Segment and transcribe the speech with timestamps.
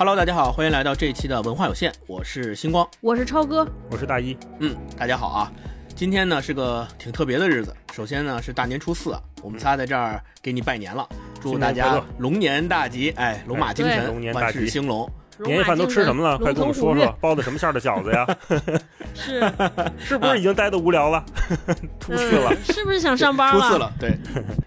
[0.00, 4.34] Hello，大家好，欢迎来到这一期的文化有限，我是星光，我是超哥，我是大一。
[4.58, 5.52] 嗯，大家好啊，
[5.94, 11.06] 今天呢是个挺特别的日子，首先呢是大年初四，我们仨在这儿给你拜年了，
[11.38, 15.06] 祝大家龙年大吉，哎，龙马精神，万事兴隆。
[15.44, 16.38] 年夜饭都吃什么了？
[16.38, 18.26] 快跟我们说说，包的什么馅的饺子呀？
[19.14, 19.40] 是
[19.98, 21.24] 是不是已经待的无聊了？
[22.00, 22.54] 出去了？
[22.64, 23.60] 是不是想上班了？
[23.60, 24.16] 出事了，对。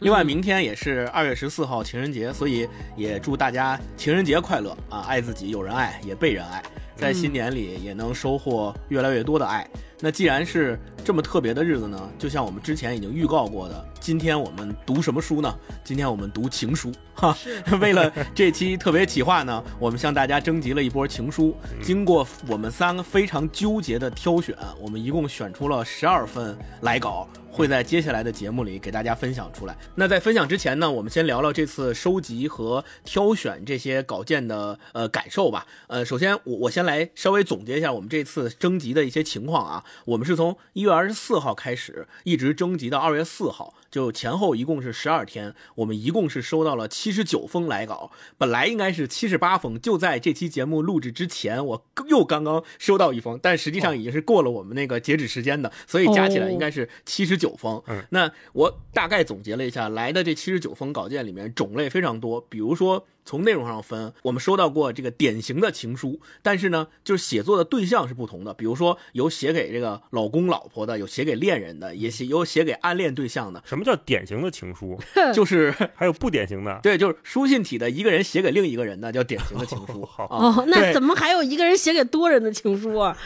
[0.01, 5.05] 另外，明天也是二月十四号情人节，所以也祝大家情人节快乐啊！
[5.07, 6.61] 爱自己，有人爱，也被人爱，
[6.95, 9.67] 在新年里也能收获越来越多的爱。
[10.03, 15.57] 那既然是这么特别的日子呢，就像我们之前已经预告过的，今天我们读什么书呢？
[15.81, 17.33] 今天我们读情书哈。
[17.79, 27.25] 为了这期特别企划呢，我们向大家征集了一波情书，经过我们三个非常纠结的挑选，我们一共选出了十二份来稿。
[27.55, 29.77] 会在接下来的节目里给大家分享出来。
[29.93, 35.67] 那在分享之前呢，我们先聊聊这次收集和挑选这些稿件的呃感受吧。
[35.85, 39.83] 呃，首先我我先来稍微总结一下我们这次征集的一些情况啊。
[40.05, 43.73] 我们是从一月二十四号开始，一直征集到二月四号。
[43.93, 57.83] 就前后一共是十二天，我们一共是收到了七十九封来稿，本来应该是七十八封，就在这期节目录制之前，我又刚刚收到一封，但实际上已经是过了我们那个截止时间的，所以加起来应该是七十九封。
[58.09, 63.05] 那我大概总结了一下，来的这七十九封稿件里面种类非常多，比如说。
[63.25, 68.53] 从内容上分，我们收到过这个典型的情书，但是呢，就是写作的对象是不同的。
[68.53, 73.63] 比如说，有写给这个老公老婆的，有写给恋人的，也写有写给暗恋对象的。
[73.65, 74.97] 什么叫典型的情书？
[75.33, 76.79] 就是 还有不典型的。
[76.81, 80.05] 对，就是书信体的一个人写给另一个人的叫典型的情书。
[80.09, 83.17] 好哦，那怎么还有一个人写给多人的情书啊？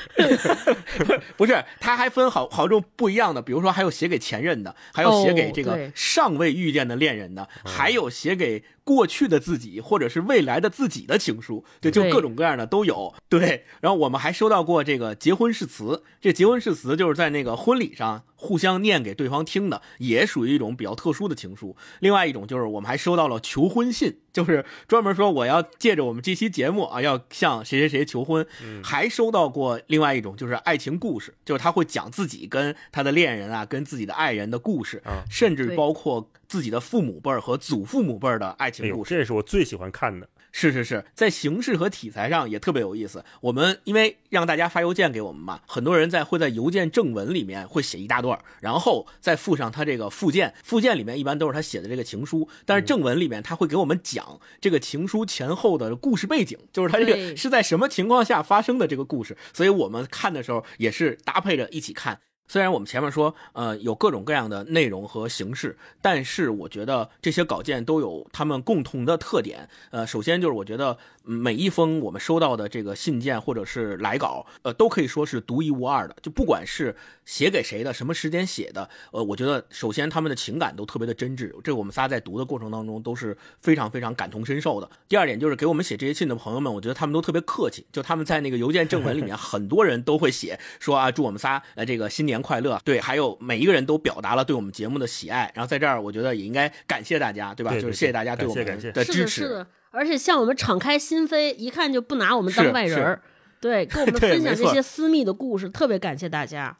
[1.36, 3.41] 不是，他还分好好种不一样的。
[3.41, 8.64] 比如说，还有写给前任的，还有写给这个尚未遇见的恋人的，还有写给。
[8.88, 13.14] 过去的自己，或者是未来的自己的情书，对，就各种各样的都有。
[13.27, 21.76] 对，然后我们还收到过这个结婚誓词，这结婚誓词就是在那个婚礼上互相念给对方听的，也属于一种比较特殊的情书。
[21.99, 28.45] 另外一种就是我们还收到了求婚信，就是专门说我要借着我们这期节目啊，要向谁谁谁求婚。
[28.83, 36.30] 还收到过另外一种就是爱情故事，就是他会讲自己跟他的恋人啊，跟自己的爱人的故事，甚至包括。
[36.47, 40.26] 自己的父母辈儿和祖父母辈儿的爱情故事，这也是我最喜欢看的。
[40.60, 43.23] 是是是，在形式和题材上也特别有意思。
[43.42, 50.56] 我们因为让大家发邮件给我们嘛，很多人在会在邮件正文里面会写一大段，然后再附上他这个附件。
[50.64, 59.38] 附件里面一般都是他写的这个情书，但是正文里面他会给我们讲这个情书前后的故事背景，就是他这个是在什么情况下发生的这个故事。
[59.54, 62.20] 所以我们看的时候也是搭配着一起看。
[62.47, 69.67] 虽然我们前面说，呃，有各种各样的内容和形式，但是我觉得这些稿件都有他们共同的特点。
[69.91, 70.97] 呃，首先就是我觉得
[71.27, 76.15] 每一封我们收到的这个信件或者是来稿，呃，都可以说是独一无二的。
[76.23, 76.95] 就不管是
[77.26, 84.89] 写给谁的，什么时间写的，呃，我觉得首先他们的情感都特别的真挚，这我们仨在读的过程当中都是非常非常感同身受的。
[85.08, 92.38] 第二点就是给我们写这些信的朋友们，我觉得他们都特别客气，就他们在那个邮件正文里面，很多人都会写说啊，祝我们仨呃这个新年。
[92.48, 97.73] 快乐对，还有每一个人都表达了对我们节目的喜爱，然后在这儿，我觉得也应该感谢大家，对吧？
[97.73, 99.27] 就是谢谢大家对我们的支持。
[99.27, 103.21] 是的，而且向我们敞开心扉，一看就不拿我们当外人儿，
[103.59, 106.77] 对，跟我们 分享这些私密的故事，特别感谢大家。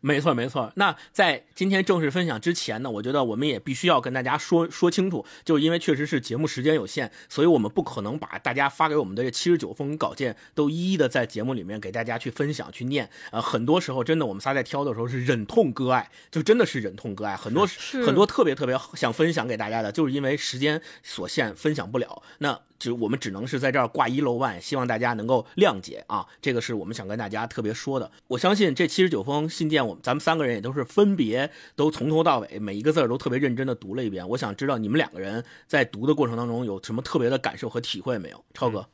[0.00, 0.72] 没错，没错。
[0.76, 13.08] 那在今天正式分享之前呢，我觉得我们也必须要跟大家说说清楚，就是因为确实是节目时间有限，所以我们不可能把大家发给我们的这七十九封稿件都一一的在节目里面给大家去分享、去念。
[13.30, 17.36] 呃，很多时候真的我们仨在挑的时候是忍痛割爱，就真的是忍痛割爱。
[17.36, 17.66] 很多
[18.06, 22.22] 很多特别特别想分享给大家的，就是因为时间所限分享不了。
[22.38, 22.60] 那。
[22.84, 26.26] 就我们只能是在这儿挂一漏万，希望大家能够谅解啊！
[26.42, 28.10] 这个是我们想跟大家特别说的。
[28.28, 34.28] 我相信这七十九封信件，我们咱们三个人也都是分别都从头到尾每一个字儿都特别认真的读了一遍。
[34.28, 38.44] 我想知道你们两个人在读的过程当中有什么特别的感受和体会没有？
[38.52, 38.86] 超哥，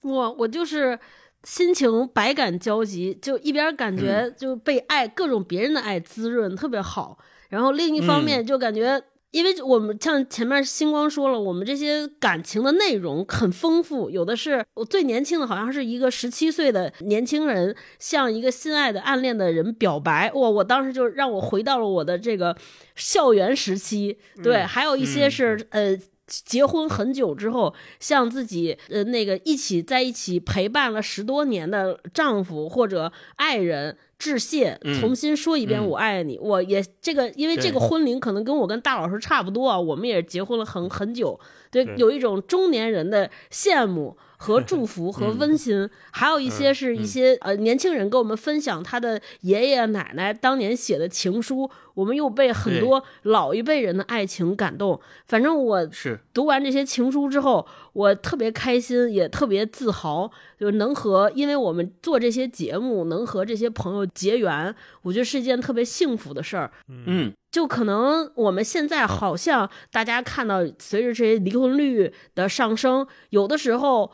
[0.00, 0.98] 我我就是
[1.44, 7.18] 心情百感交集，就一边感觉就被爱各种别人的爱滋润，特别好，
[7.50, 9.02] 然后另一方面就感觉。
[9.30, 20.48] 因为我们像前面星光说了，我们这些感情的内容很丰富，有的是我最年轻的，好像是一个十七岁的年轻人向一个心爱的暗恋的人表白，哇！
[20.48, 22.56] 我当时就让我回到了我的这个
[22.96, 24.18] 校园时期。
[24.42, 25.94] 对，还有一些是呃
[26.28, 33.96] 结婚很久之后，向自己呃那个一起在一起陪伴了十多年的丈夫或者爱人。
[34.18, 36.36] 致谢，重新说一遍“我爱你”。
[36.42, 41.38] 我也这个，因为这个婚龄可能跟我跟大老师差不多啊，我们也结婚了很很久，
[41.70, 44.16] 对，有一种中年人的羡慕。
[44.38, 54.98] 和祝福和温馨，还有一些是一些呃年轻人跟我们分享他的爷爷奶奶当年写的情书，我们又被很多老一辈人的爱情感动。
[55.26, 66.70] 反正我是读完这些情书之后，我特别开心，也特别自豪，就能和因为我们做这些节目，能和这些朋友结缘，我觉得是一件特别幸福的事儿。
[66.88, 67.34] 嗯。
[67.50, 74.12] 就可能我们现在好像大家看到，随着这些离婚率的上升，有的时候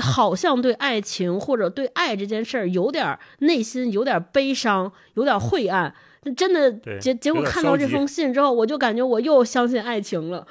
[0.00, 5.94] 好像对爱情或者对爱这件事儿有点内心有点悲伤，有点晦暗。
[6.36, 10.46] 真的结结果看到这封信之后，我就感觉我又相信爱情了。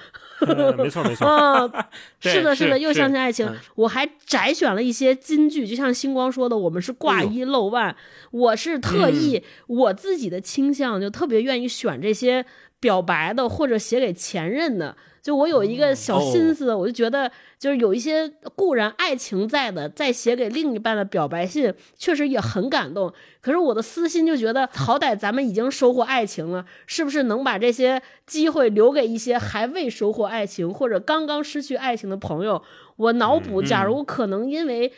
[0.78, 1.72] 没错没错，嗯，
[2.20, 3.48] 是的，是的，又相信爱情。
[3.76, 7.96] 我还摘选了一些金句，就像星光说的，我们是挂一漏万。
[8.32, 12.46] 我是特意我自己的倾向，就特别愿意选这些
[12.80, 14.96] 表白的或者写给前任的。
[15.28, 17.30] 就我有一个小心思，我就觉得，
[17.60, 18.26] 就是有一些
[18.56, 23.12] 固然爱情在的，在写给另一半的表白信，确实也很感动。
[23.42, 32.64] 可是我的私心就觉得， 好歹咱们已经收获爱情了，是不是能把这些机会留给一些还未收获爱情或者刚刚失去爱情的朋友？
[32.96, 34.94] 我脑补，假如可能因为。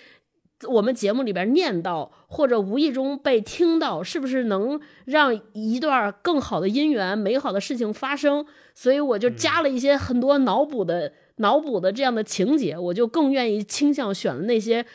[0.67, 8.45] 我们节目里边念叨，或者无意中被听到，是不是能让一段更好的姻缘、美好的事情发生？
[8.75, 14.85] 所以我就加了一些很多脑补的、脑补的这样的情节，我就更愿意倾向选了那些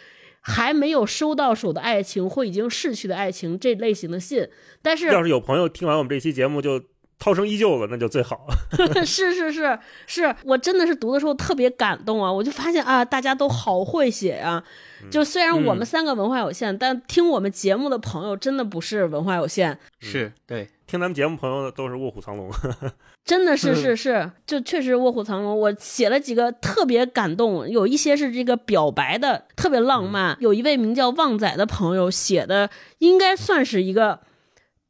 [0.41, 4.49] 还没有收到手的爱情或已经逝去的爱情这类型的信。
[4.83, 6.83] 但是，要是有朋友听完我们这期节目就。
[7.17, 8.49] 涛声依旧了，那就最好。
[9.07, 12.31] 是是是是，我真的是读的时候特别感动啊！
[12.31, 14.63] 我就发现啊，大家都好会写呀。
[15.11, 19.79] 就虽然我们三个文化有限，但听我们节目的朋友真的不是文化有限。
[20.01, 22.51] 是对，听咱们节目朋友的都是卧虎藏龙。
[23.25, 25.59] 真的是是是，就确实卧虎藏龙。
[25.59, 30.37] 我写了几个特别感动，有一些是这个表白的，特别浪漫。
[30.41, 34.21] 有一位名叫旺仔的朋友写的，应该算是一个。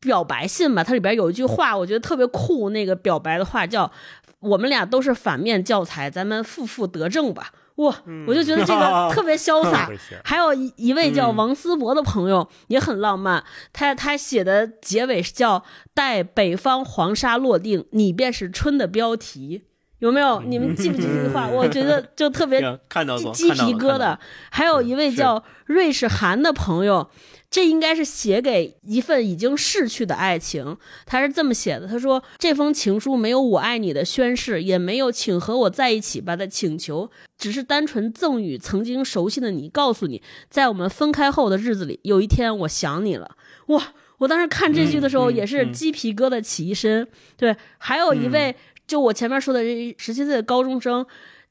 [0.01, 2.69] 表白信吧，它里边有一句话，我觉得特别酷。
[2.69, 3.91] 那个表白的话叫
[4.41, 7.95] “我们俩都是反面教材，咱们负负得正吧。”哇，
[8.27, 9.91] 我就觉得这个 特别潇洒。
[10.23, 13.43] 还有一一位叫王思博的朋友也很浪漫，
[13.73, 19.65] 他他写的结尾是叫“待北方黄沙落定，你便是春”的标题，
[19.99, 20.41] 有没有？
[20.43, 21.49] 你们记不记这句话？
[21.49, 24.17] 我觉得就特别 看到鸡皮疙瘩。
[24.51, 27.11] 还有一位叫瑞士涵的朋友。
[27.55, 30.77] 这应该是写给一份已经逝去的爱情。
[31.07, 37.09] 他是这么写的：他说，这封情书没有“我爱你”的宣誓，也没有“请和我在一起吧”的请求，
[37.39, 40.21] 只是单纯赠予曾经熟悉的你，告诉你，
[40.51, 43.37] 在我们分开后的日子里，有一天我想你了。
[43.67, 43.93] 哇！
[44.19, 47.07] 我当时看这句的时候，也是鸡皮疙瘩起一身。
[47.37, 51.07] 对，还有一位，就我前面说的这十七岁的高中生，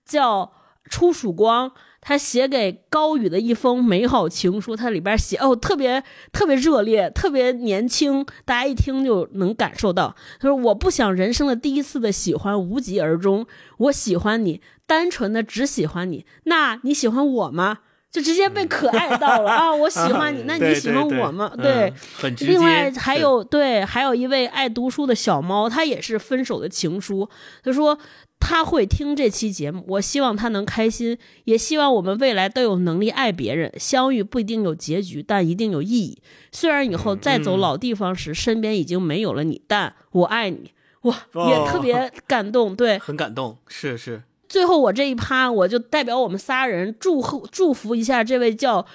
[0.06, 0.52] 叫
[0.90, 1.72] 初曙光。
[2.06, 6.04] 他写给高宇的一封美好情书，他里边写哦，特别
[6.34, 10.14] 特别热烈，特别年轻，大家一听就能感受到。
[10.38, 13.48] 他说：“我不想人生的第一次的喜欢无疾而终，
[13.78, 16.26] 我喜欢你，单纯的只喜欢你。
[16.44, 17.80] 那你喜欢我吗？
[18.14, 19.74] 就直接被可爱到了 啊！
[19.76, 21.52] 我喜欢你，那你喜欢我吗？
[21.62, 27.28] 对，很另外还有对，还有一位爱读书的小猫，他也是分手的情书。
[27.62, 28.00] 他说。
[28.46, 33.72] 他会听这期节目，我希望他能开心，也希望我们未来都有能力爱别人。
[33.80, 36.22] 相遇不一定有结局，但一定有意义。
[36.52, 40.74] 虽然以后再走老地方时，身边已经没有了你，但我爱你。
[41.04, 41.16] 哇，
[41.48, 44.24] 也特别感动，对，很感动，是是。
[44.54, 48.86] 最后我这一趴，我就代表我们仨人祝贺祝福一下这位叫。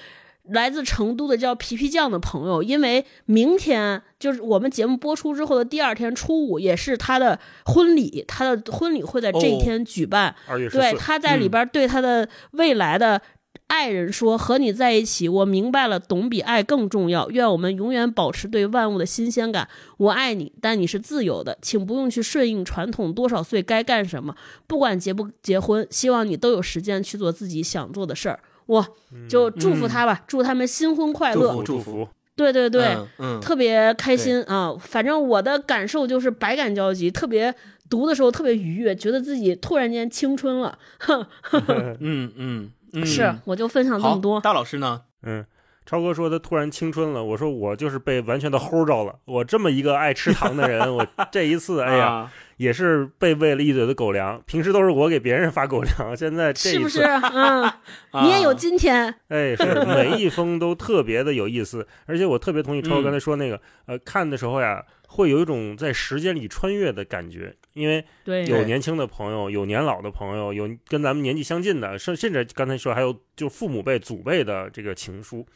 [0.52, 10.34] 来自成都的叫皮皮酱的朋友，因为明天就是我们节目播出之后的第二天初五，也是他的婚礼，他的婚礼会在这一天举办。
[10.72, 13.20] 对，他在里边对他的未来的
[13.68, 17.30] 爱人说：“和你在一起，我明白了，懂比爱更重要。
[17.30, 19.68] 愿我们永远保持对万物的新鲜感。
[19.98, 24.34] 我爱你，但你是自由的，请不用去顺应传统，多少岁该干什么，
[24.66, 28.87] 不管结不结婚，希望你都有时间去做自己想做的事儿。”我，
[29.28, 34.76] 就祝福他吧，祝他们新婚快乐，祝福，对对对，嗯，特别开心啊！
[34.78, 37.54] 反正我的感受就是百感交集，特别
[37.88, 40.78] 读的时候特别愉悦，觉得自己突然间青春了，
[42.00, 42.70] 嗯 嗯，
[43.04, 44.40] 是，我就分享这么多。
[44.40, 45.02] 大老师呢？
[45.23, 45.45] 嗯，
[45.85, 49.18] 超哥说他突然青春了，我说我就是被完全的齁着了。
[49.25, 52.30] 我这么一个爱吃糖的人，我 这一次，哎呀。
[52.59, 54.42] 也是被喂了一嘴的狗粮。
[54.45, 57.04] 平时都是我给别人发狗粮，现在这是不是？
[57.04, 57.73] 嗯，
[58.21, 59.14] 你也有今天。
[59.28, 68.04] 哎，是每一封都特别的有意思，而且我特别同意超哥刚才说那个，呃，看的时候呀，会有一种在时间里穿越的感觉，因为
[68.47, 75.47] 有年轻的朋友，有年老的朋友，有跟咱们年纪相近的，甚甚至刚才说还有就父母辈、祖辈的这个情书，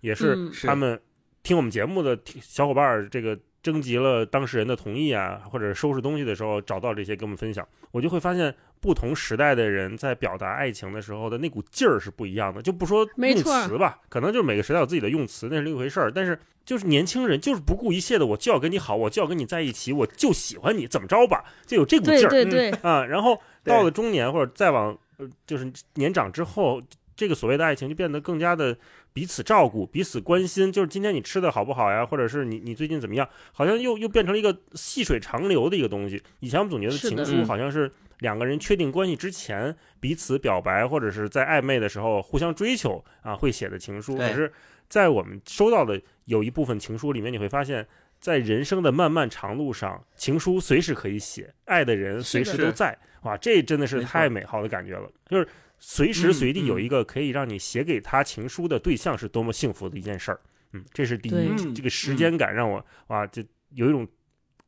[0.00, 1.00] 也是他们
[1.42, 3.38] 听我们节目的小伙伴儿这个。
[3.62, 12.62] 征集了当事人的同意啊，或者收拾东西的时候找到这些跟我们分享，我就会发现不同时代的人在表达爱情的时候的那股劲儿是不一样的。
[12.62, 16.10] 就不说用词吧，可能就是每个时代有自己的用词，那是另一回事儿。
[16.10, 22.30] 但是就是年轻人就是不顾一切的，我就要跟你好，我就要跟你在一起，我就喜欢你，怎么着吧，就有这股劲儿。
[22.30, 26.80] 对对对啊，然后到了中年或者再往呃，就是年长之后，
[27.16, 28.78] 这个所谓的爱情就变得更加的。
[29.12, 32.06] 彼此照顾，彼此关心，就是今天你吃的好不好呀？
[32.06, 33.28] 或者是你你最近怎么样？
[33.50, 36.22] 好像又又变成了一个细水长流的一个东西。
[36.38, 44.16] 以前我们总觉得情书好像是两个人确定关系之前彼此表白，或者是在暧昧的时候互相追求啊会写的情书。
[44.16, 44.52] 可是，
[44.88, 46.00] 在我们收到的
[46.30, 47.86] 有一部分情书里面，你会发现
[48.18, 52.96] 在人生的漫漫长路上，情书随时可以写，爱的人随时都在。
[53.22, 55.46] 哇，这真的是太美好的感觉了，就是。
[55.82, 60.38] 随时随地有一个可以让你写给他情书的对象，是多么幸福的一件事儿。
[60.74, 61.72] 嗯，这是第一。
[61.72, 64.06] 这个时间感让我哇，就有一种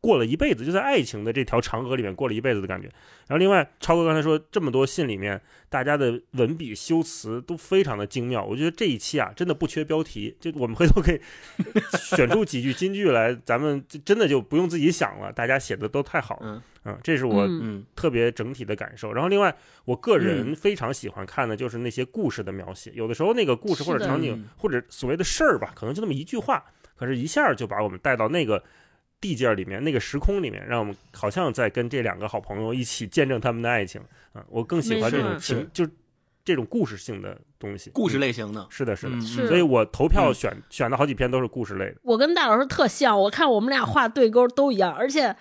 [0.02, 2.88] 过了一辈子，就在爱情的这条长河里面过了一辈子的感觉。
[3.28, 5.40] 然后，另外，超哥刚才说这么多信里面，
[5.71, 8.44] 大家的文笔修辞都非常的精妙。
[8.44, 11.21] 我觉得这一期啊，真的不缺标题，就我们回头可以
[12.16, 16.61] 选出几句金句来，咱们真的就不用自己想了，大家写的都太好了。
[16.85, 17.49] 嗯，这是我
[17.94, 19.12] 特别整体的感受。
[19.12, 19.54] 然后，另外，
[19.85, 22.90] 我个人非常喜欢看的就是那些故事的描写。
[22.97, 26.64] 有的时候，那个故事或者场景或者所谓的事儿吧，可能就那么一句话，
[26.97, 28.64] 可是一下就把我们带到那个
[29.23, 33.99] 地界里面、那个时空里面，让我们好像在跟这两个好朋友一起见证他们的爱情。
[34.35, 35.88] 啊，我更喜欢这种情，就
[36.45, 38.67] 这种故事性的东西，故事类型的。
[38.69, 39.21] 是的，是的。
[39.23, 41.97] 所以我投票选选的好几篇都是故事类的。
[42.02, 45.35] 我跟大老师特像，我看我们俩画对勾都一样，而且。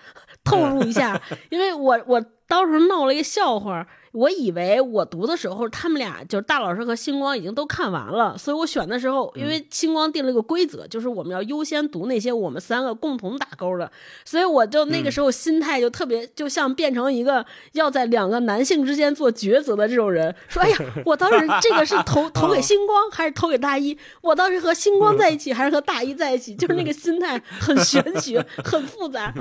[0.44, 3.86] 透露一下， 因为我我当时闹了一个笑话。
[4.12, 13.90] 我以为我读的时候，他们俩就是大老师和星光已经都看完了，所以我选的时候，因为星光定了一个规则，就是我们要优先读那些我们三个共同打勾的，
[14.24, 20.76] 所以我就那个时候心态就特别，就像变成一个要在两个男性之间做抉择的这种人，说：“哎呀，
[21.06, 23.96] 我当时这个是投 投给星光还是投给大一？
[24.20, 26.54] 我当时和星光在一起还是和大一在一起？
[26.54, 29.32] 就是那个 心态很玄学，很复杂。”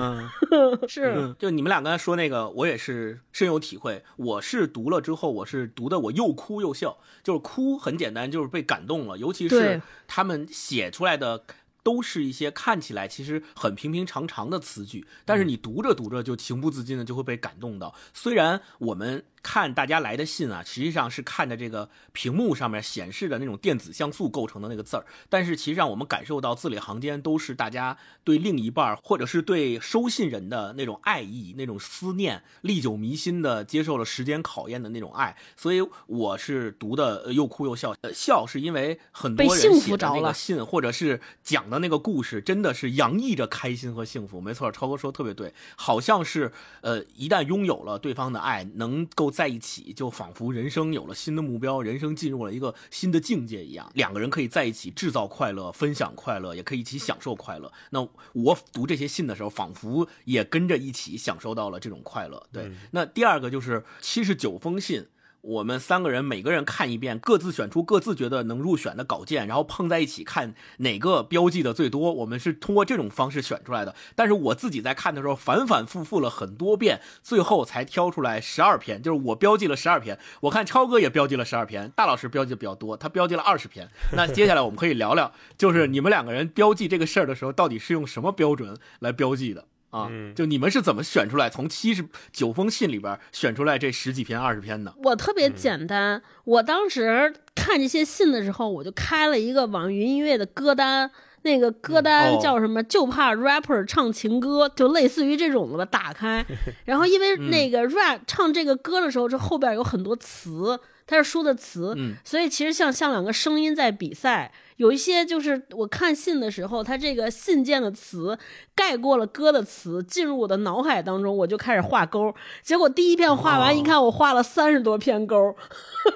[0.50, 4.61] 嗯，是，就你们俩刚才说那个，我也是深有体会，我是。
[4.62, 6.98] 是读了之后，我是读的，我又哭又笑。
[7.24, 11.44] 就是哭很简单，就是被感动了，尤其是他们写出来的。
[11.84, 17.96] 都是一些看起来其实很平平常常的词句，但是你读着读着就情不自禁的就会被感动到。
[18.14, 35.36] 虽然我们看大家来的信啊，实际上是看着这个屏幕上面显示的那种电子像素构成的那个字儿，但是其实让我们感受到字里行间都是大家对另一半或者是对收信人的那种爱意、那种思念，历久弥新的接受了时间考验的那种爱。
[35.58, 41.71] 所以我是读的又哭又笑，笑是因为很多人写的那个信或者是讲。
[41.72, 46.52] 的那个故事真的是洋溢着开心和幸福，没错，超哥说特别对，好像是
[46.82, 53.90] 呃，一旦拥有了对方的爱，能够在一起，就仿佛人生有了新的目标，人生进入了一个新的境界一样。
[53.96, 57.72] 两个人可以在一起制造快乐，分享快乐，也可以一起享受快乐。
[57.90, 62.46] 那我读这些信的时候，仿佛也跟着一起享受到了这种快乐。
[62.52, 65.08] 对，那第二个就是七十九封信。
[65.42, 72.14] 我们三个人每个人看一遍，各自选出各自觉得能入选的稿件，然后碰在一起看哪个标记的最多。
[72.14, 73.96] 我们是通过这种方式选出来的。
[74.16, 79.02] 但是我自己在看的时候，反反复复了很多遍，最后才挑出来十二篇。
[79.02, 83.90] 就是我标记了十二篇，我看超哥也标记了十二篇，大老师标记的比较多，他标记了二十篇。
[84.14, 89.66] 那接下来我们可以聊聊，就是你们两个人标记这个事儿的时候，到底是用什么标准来标记的？
[89.92, 94.96] 啊，就你们是怎么选出来从七十九封信里边选出来这十几篇、二十篇的？
[95.04, 102.82] 我特别简单，我当时看这些信的时候，我就开了一个网易云音乐的歌单，那个歌单叫什么？
[102.82, 105.86] 就怕 rapper 唱情歌，就类似于这种的吧。
[105.86, 106.46] 打开，
[106.86, 110.80] 然后因为那个 rap 唱这个歌的时候，这后边有很多词。
[111.08, 114.54] 它是说的词，嗯所以其实像像两个声音在比赛。
[114.82, 118.36] 有一些就是我看信的时候，他这个信件的词
[118.74, 122.34] 盖过了歌的词，进入我的脑海当中，我就开始画勾。
[122.64, 125.56] 结果第一遍画完，哦一看我画了三十多篇勾，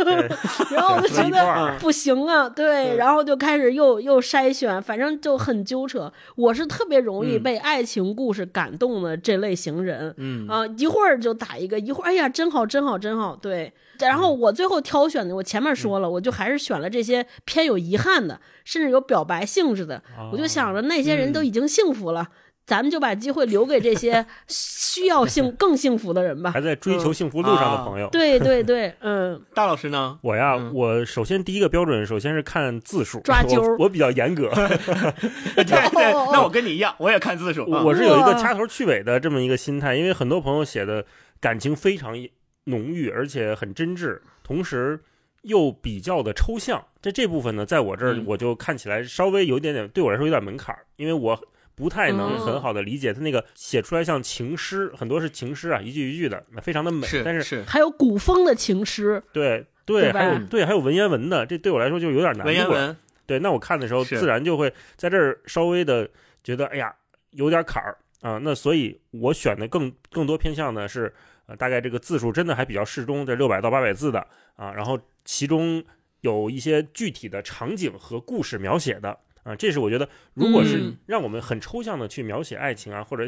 [0.04, 0.16] 对
[0.76, 6.12] 然后我就觉得 不行啊，对，嗯然后就开始又又筛选，反正就很纠扯。
[6.36, 13.72] 我是特别容易嗯被爱情故事感动的这类型人，嗯啊、一会儿就打一个，一会儿哎呀，真好，真好，真好，对。
[14.00, 20.02] 然后我最后挑选的，我前面说了，我就还是选了这些偏有遗憾的，甚至有表白性质的。
[20.32, 22.28] 我就想着那些人都已经幸福了，
[22.66, 26.62] 咱们就把机会留给这些需要幸 更幸福的人吧还。
[26.62, 28.10] 在追求幸福路上的朋友。
[28.12, 30.18] 对对对，嗯，大老师呢？
[30.22, 34.50] 我呀，嗯我首先第一个标准，首先是看字数，抓阄我我比较严格，
[35.56, 37.66] 对对，哦哦那我跟你一样，我也看字数。
[37.70, 41.06] 我是有一个掐头去尾的这么一个心态，因为很多朋友写的
[41.40, 42.18] 感情非常
[42.66, 45.00] 浓郁，而且很真挚，同时
[45.42, 46.86] 又比较的抽象。
[47.02, 51.40] 这这部分呢，在我这儿嗯我就看起来稍微有一点点，对我来说有点门槛儿，因为我
[51.76, 57.06] 不太能哦很好的理解他那个写出来像情诗，很多是情诗啊，一句一句的，非常的美。
[57.24, 62.46] 但是是是还有古风的情诗，对对，对还有对还有文言文的，这对我来说就有点难。
[62.48, 62.96] 文言文，
[63.28, 66.10] 对，那我看的时候自然就会在这儿稍微的
[66.44, 66.96] 觉得，哎呀，
[67.32, 68.40] 有点坎儿啊。
[68.42, 71.14] 那所以我选的更更多偏向呢是，
[71.48, 74.20] 呃，大概这个字数真的还比较适中，这六百到八百字的
[74.56, 74.74] 啊。
[74.74, 75.84] 然后其中
[76.22, 83.28] 有一些具体的场景和故事描写的啊，这是我觉得，如果是嗯让我们很抽象的去描写爱情啊，或者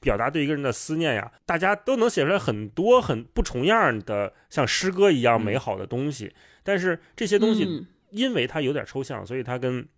[0.00, 6.34] 表达对一个人的思念呀，大家都能写出来很多很不重样的像诗歌一样嗯美好的东西。
[6.62, 9.88] 但是这些东西嗯因为它有点抽象，所以它跟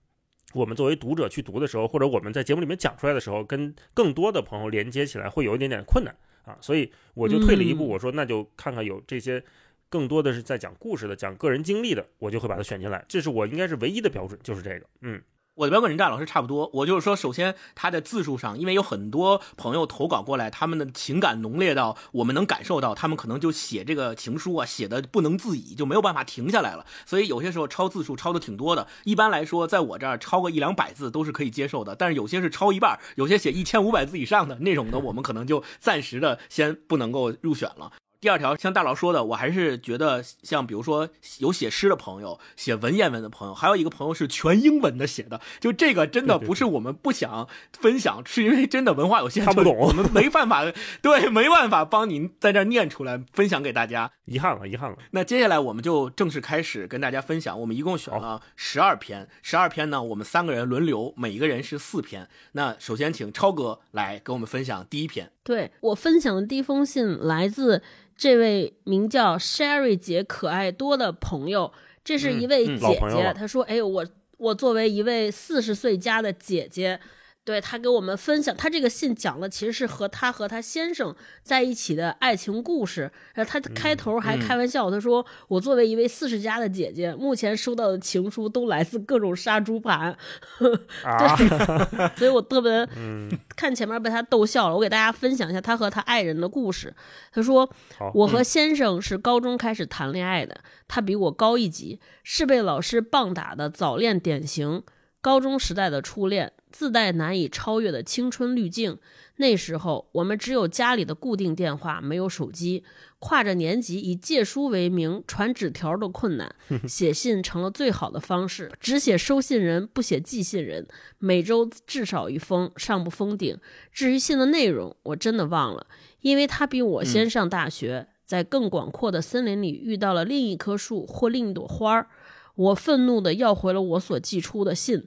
[0.55, 6.15] 我们作为读者去读的时候，或者我们在节目里面讲出来的时候，跟更多的朋友连接起来会有一点点困难
[6.47, 6.57] 啊。
[6.63, 9.45] 所以我就退了一步，嗯我说那就看看有这些
[9.91, 13.05] 更多的是在讲故事的、讲个人经历的，我就会把它选进来。
[13.07, 14.87] 这是我应该是唯一的标准，就是这个。
[15.03, 15.23] 嗯，
[15.57, 16.71] 我的标准跟大老师差不多。
[16.75, 26.85] 我就是说，首先他的字数上，因为有很多朋友投稿过来，他们的情感浓烈到我们能感受到，他们可能就写这个情书啊，写的不能自已，就没有办法停下来了。
[27.07, 28.87] 所以有些时候超字数超的挺多的。
[29.05, 37.93] 一般来说，在我这儿超个一两百字都是可以接受的，但是有些是超一半，有些写一千五百字以上的那种的，我们可能就暂时的先不能够入选了。
[38.27, 50.65] 第二条，像大佬说的，我还是觉得像比如说有写诗的朋友，写文言文的朋友，还有一个朋友是全英文的写的，就这个真的不是我们不想分享，是因为真的文化有限，看不懂我们没办法，
[51.01, 54.11] 对，没办法帮您在这儿念出来分享给大家。
[54.27, 54.97] 遗憾了，遗憾了。
[55.13, 62.29] 那接下来我们就正式开始跟大家分享，我们一共选了十二篇，十二篇呢，我们三个人轮流，每一个人是四篇。
[62.51, 65.31] 那首先请超哥来给我们分享第一篇。
[65.47, 67.81] 对我分享的第一封信来自
[68.17, 73.33] 这位名叫 Sherry 姐可爱多的朋友，这是一位姐姐。
[73.33, 74.05] 她说：“哎呦，我
[74.39, 76.99] 我作为一位四十岁加的姐姐。”
[77.47, 83.09] 对他给我们分享，他这个信讲的其实是和他和他先生在一起的爱情故事。
[83.35, 90.17] 呃，她开头还嗯开玩笑，他说：“我作为一位四十加的姐姐，目前收到的情书都来自各种杀猪盘。
[91.07, 91.37] ”啊，
[92.19, 94.75] 所以我特别嗯，看前面被他逗笑了。
[94.75, 96.93] 我给大家分享一下他和他爱人的故事。
[97.33, 97.71] 他说
[98.13, 104.83] ：“我和先生是高中开始谈恋爱的，他比我高一级，是被老师棒打的早恋典型。
[105.23, 108.99] 高中时代的初恋，自带难以超越的青春滤镜。
[109.37, 112.85] 那时候我们只有家里的固定电话，没有手机。
[113.19, 116.55] 跨着年级以借书为名传纸条的困难，
[116.87, 118.71] 写信成了最好的方式。
[118.79, 120.87] 只写收信人，不写寄信人。
[121.19, 123.57] 每周至少一封，上不封顶。
[123.91, 125.87] 至于信的内容，我真的忘了，
[126.21, 132.09] 因为他比我先上大学，在更广阔的森林里遇到了另一棵树或另一朵花儿。
[132.55, 135.05] 我愤怒地要回了我所寄出的信，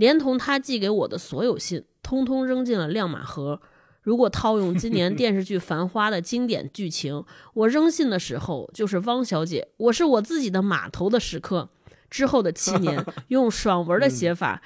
[0.00, 3.60] 连同他寄给我的所有信，通通扔进了亮马河。
[4.00, 11.68] 如果套用今年 电视剧《繁花》的经典剧情，我扔信的时候就是汪小姐，我是我自己的码头的时刻。
[12.08, 14.62] 之后的七年， 用爽文的写法，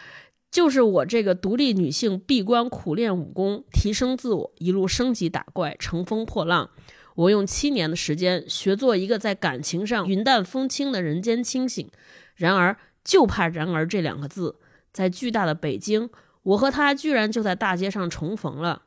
[0.53, 6.71] 就是我这个独立女性闭关苦练武功，提升自我，一路升级打怪，乘风破浪。
[7.17, 11.91] 我用七年的时间学做一个在感情上云淡风轻的人间清醒。
[12.37, 14.55] 然而，就怕“然而”这两个字，
[14.95, 16.09] 在巨大的北京，
[16.45, 18.85] 我和他居然就在大街上重逢了。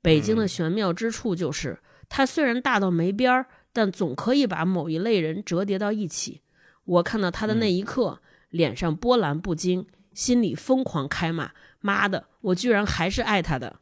[0.00, 6.40] 北京的玄妙之处就是，它虽然大到没边儿，但总可以把某一类人折叠到一起。
[6.84, 13.76] 我看到他的那一刻，脸上波澜不惊，心里疯狂开骂：“妈的，我居然还是爱他的！”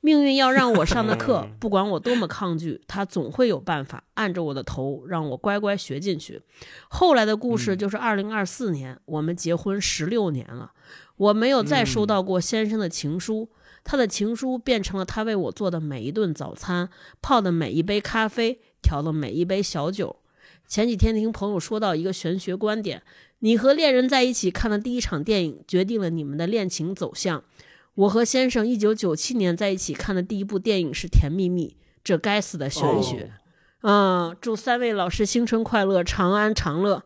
[0.00, 6.40] 命运要让我上的课嗯， 不管我多么抗拒，他总会有办法按着我的头，让我乖乖学进去。
[6.88, 10.72] 后来的故事嗯就是二零二四年，我们结婚十六年了，
[11.16, 13.48] 我没有再收嗯到过先生的情书。
[13.84, 16.88] 他的情书变成了他为我做的每一顿早餐，
[17.22, 20.16] 泡的每一杯咖啡，调的每一杯小酒。
[20.66, 23.02] 前几天听朋友说到一个玄学观点：
[23.38, 27.44] 你和恋人在一起看的第一场电影，决定了你们的恋情走向。
[27.94, 31.68] 我和先生一九九七年在一起看的第一部电影是《甜蜜蜜》，
[32.02, 33.30] 这该死的玄学。
[33.82, 37.04] 嗯，祝三位老师新春快乐，长安长乐。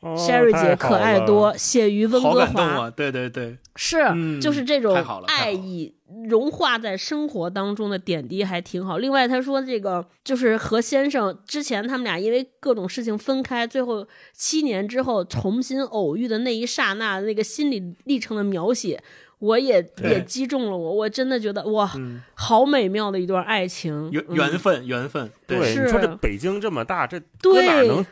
[0.00, 2.62] 哦 Sherry 姐可爱多，写于温哥华。
[2.62, 2.90] 啊！
[2.90, 4.94] 对对对，是，嗯就是这种
[5.26, 5.94] 爱意
[6.28, 8.98] 融化在生活当中的点滴还挺好。
[8.98, 19.02] 另外，他说这个就是和先生之前他们俩因为各种事情分开，最后七年之后重新偶遇的那一刹那，那个心理历程的描写，
[19.38, 20.94] 我也也击中了我。
[20.94, 28.04] 我真的觉得哇，嗯，好美妙的一段爱情，嗯缘缘分缘分，对，是你说这北京这么大，这搁哪能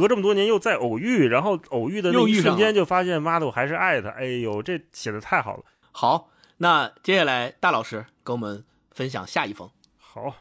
[0.00, 1.28] 隔这么多年又再偶遇？
[1.28, 4.08] 然后偶遇的那一瞬间就发现，妈的，我还是爱他。
[4.08, 5.64] 哎呦，这写的太好了。
[5.92, 9.70] 好，那接下来大老师给我们分享下一封。
[9.98, 10.34] 好，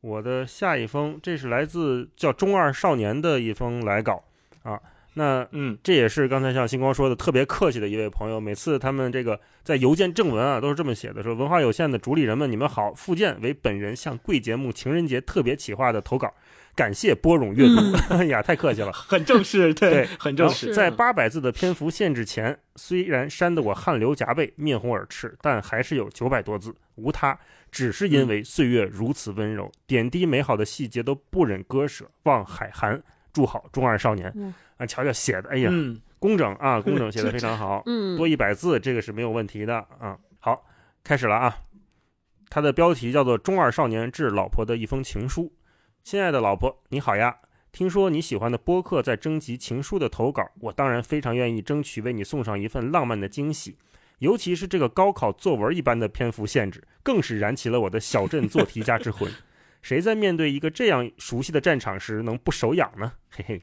[0.00, 4.24] 我的下一封，这是来自叫中二少年的一封来稿
[4.62, 4.80] 啊。
[5.14, 16.32] 那嗯，这也是刚才像星光说的特别客气的一位朋友，每次他们这个在邮件正文啊都是这么写的：说文化有限的主理人们，你们好，附件为本人向贵节目情人节特别企划的投稿，
[16.78, 17.98] 感谢拨冗阅读。
[18.14, 18.92] 哎呀，太客气了。
[18.92, 20.68] 很正式，对，对很正式。
[20.68, 26.72] 是在八百字的篇幅限制前，虽然删得我汗流浃背、面红耳赤，但还是有九百多字。
[26.94, 27.36] 无他，
[27.72, 32.08] 只是因为岁月如此温柔，点滴美好的细节都不忍割舍。
[32.22, 34.54] 望海涵，祝好中二少年嗯。
[34.76, 37.82] 啊，瞧瞧写的，哎呀，嗯，工整啊， 工整写的非常好。
[37.86, 40.16] 嗯，多一百字，这个是没有问题的啊。
[40.38, 40.64] 好，
[41.02, 41.56] 开始了啊。
[42.48, 45.42] 它的标题叫做《中二少年致老婆的一封情书》。
[46.02, 47.36] 亲爱的老婆，你好呀！
[47.70, 53.76] 听说你喜欢的播客在征集情书的投稿，我当然非常愿意争取为你送上一份浪漫的惊喜。
[54.20, 59.30] 尤其是这个高考作文一般的篇幅限制，更是燃起了我的小镇做题家之魂。
[59.82, 63.12] 谁在面对一个这样熟悉的战场时能不手痒呢？
[63.30, 63.62] 嘿嘿，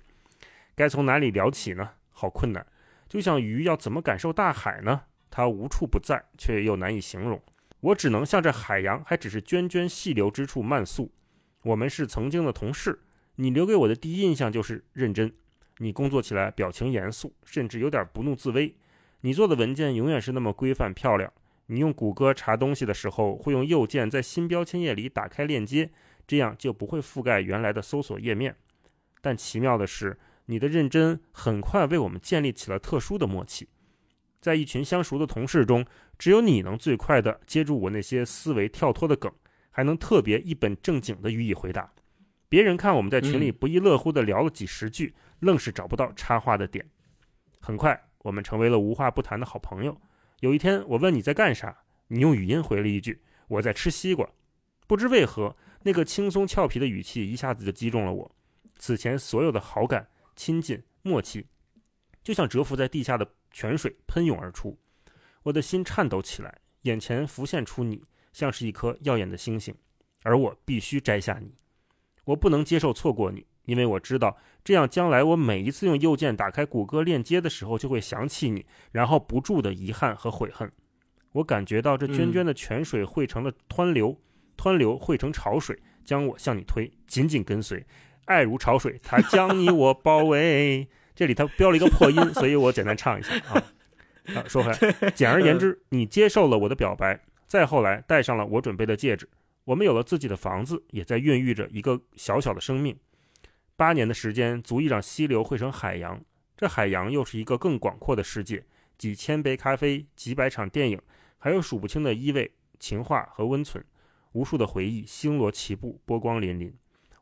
[0.75, 1.89] 该从哪里聊起呢？
[2.11, 2.65] 好困难。
[3.09, 5.01] 就像鱼要怎么感受大海呢？
[5.29, 7.41] 它无处不在，却又难以形容。
[7.81, 11.11] 我只能向着海洋，还只是涓涓细流之处漫溯。
[11.65, 12.99] 我们是曾经的同事，
[13.37, 15.33] 你留给我的第一印象就是认真。
[15.79, 18.75] 你工作起来表情严肃，甚至有点不怒自威。
[19.21, 21.33] 你做的文件永远是那么规范漂亮。
[21.65, 25.89] 你用谷歌查东西的时候，会用右键在新标签页里打开链接，
[26.27, 28.55] 这样就不会覆盖原来的搜索页面。
[29.19, 33.67] 但奇妙的是，你的认真很快为我们建立起了特殊的默契。
[34.39, 35.83] 在一群相熟的同事中，
[36.19, 39.33] 只有你能最快地接住我那些思维跳脱的梗，
[39.75, 41.91] 还能特别一本正经地予以回答。
[42.47, 46.89] 别人看我们在群里嗯不亦乐乎地聊了几十句，愣是找不到插话的点。
[47.59, 49.99] 很快，我们成为了无话不谈的好朋友。
[50.39, 54.25] 有一天，我问你在干啥，你用语音回了一句：“我在吃西瓜。”
[54.87, 58.31] 不知为何，那个轻松俏皮的语气一下子就击中了我。
[58.77, 60.07] 此前所有的好感、
[60.37, 61.45] 亲近、默契，
[62.23, 64.79] 就像蛰伏在地下的泉水喷涌而出。
[65.43, 68.01] 我的心颤抖起来，眼前浮现出你，
[68.35, 69.73] 像是一颗耀眼的星星，
[70.23, 71.55] 而我必须摘下你。
[72.25, 80.69] 我不能接受错过你，因为我知道这样将来我每一次用右键打开谷歌链接的时候，就会想起你，然后不住的遗憾和悔恨。
[81.31, 84.19] 我感觉到这涓涓的泉水汇成了湍流，
[84.57, 87.85] 湍流汇成潮水，将我向你推，紧紧跟随。
[88.25, 90.89] 爱如潮水，它将你我包围。
[91.15, 93.63] 这里它标了一个破音，所以我简单唱一下啊。
[94.35, 99.29] 啊，说回来，简而言之，你接受了我的表白，再后来戴上了我准备的戒指，
[99.63, 102.97] 我们有了自己的房子，也在孕育着一个小小的生命。
[103.75, 106.23] 八年的时间足以让溪流汇成海洋，
[106.55, 108.65] 这海洋又是一个更广阔的世界，
[108.97, 111.01] 几千杯咖啡，几百场电影，
[111.37, 113.83] 还有数不清的依偎、情话和温存，
[114.31, 116.73] 无数的回忆星罗棋布，波光粼粼。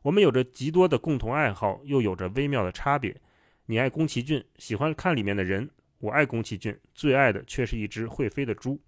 [0.02, 3.20] 我们有着极多的共同爱好，又有着微妙的差别。
[3.66, 5.66] 你爱宫崎骏，喜欢看里面的人；
[5.98, 8.80] 我爱宫崎骏，最爱的却是一只会飞的猪。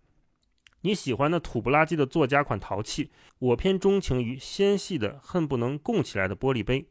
[0.87, 6.87] 你喜欢的土不拉几的作家款陶器，我偏钟情于纤细的、恨不能供起来的玻璃杯。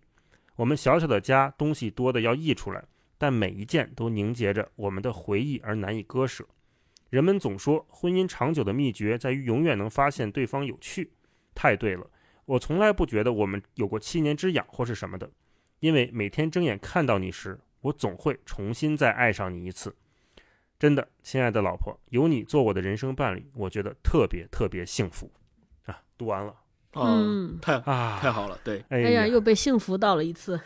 [0.58, 2.84] 我们小小的家，东西多的要溢出来，
[3.18, 6.46] 但每一件都凝结着我们的回忆而难以割舍。
[7.10, 11.14] 人们总说，婚姻长久的秘诀在于永远能发现对方有趣。
[11.54, 12.06] 太对了。
[12.44, 15.32] 我从来不觉得我们有过七年之痒或是什么的，
[15.80, 19.96] 因为每天睁眼看到你时，我总会重新再爱上你一次。
[20.78, 25.32] 真的，亲爱的老婆，有你做我的人生伴侣，我觉得特别特别幸福。
[25.86, 26.54] 啊，读完了
[26.94, 30.60] 嗯，太啊，太好了，对，哎哎呀，又被幸福到了一次。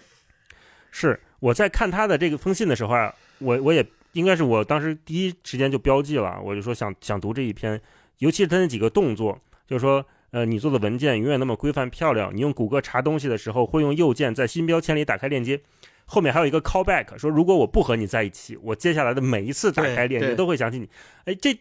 [0.91, 7.79] 是我在看他的这个封信的时候啊，我我也应该是我当时第一时间就标记了，我就说想想读这一篇，
[8.17, 15.61] 尤其是他那几个动作，就是说，呃，你做的文件永远那么规范漂亮，你用谷歌查东西的时候会用右键在新标签里打开链接，
[16.09, 20.89] 后面还有一个 callback，说如果我不和你在一起，我接下来的每一次打开链接都会想起你，
[21.25, 21.55] 哎，这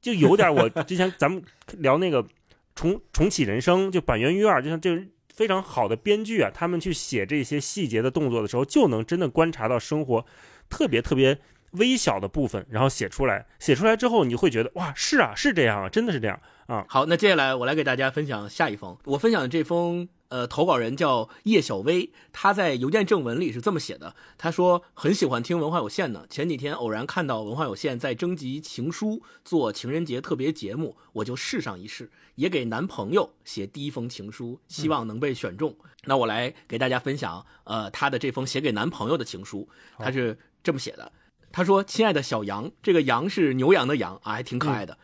[0.00, 1.40] 就有点我之前 咱们
[1.78, 2.26] 聊那个
[2.74, 5.00] 重重启人生，就板垣瑞二，就像这个
[5.32, 10.26] 非常好的编剧啊，他们去写这些细节的动作的时候，就能真的观察到生活
[10.68, 11.38] 特别特别
[11.72, 13.46] 微小的部分，然后写出来。
[13.60, 16.84] 写出来之后，你会觉得哇，是啊，是这样啊，真的是这样啊。
[16.88, 18.96] 好，那接下来我来给大家分享下一封。
[19.04, 35.76] 我分享的这封，呃，投稿人叫叶小薇，他在邮件正文里是这么写的：他说很喜欢听文化有限呢，前几天偶然看到文化有限在征集情书做情人节特别节目，我就试上一试，也给男朋友写第一封情书，希望能被选中。
[36.04, 41.12] 那我来给大家分享，呃，他的这封写给男朋友的情书，他是这么写的。
[41.54, 44.96] 他说：“亲爱的小羊，这个羊是牛羊的羊啊，还挺可爱的。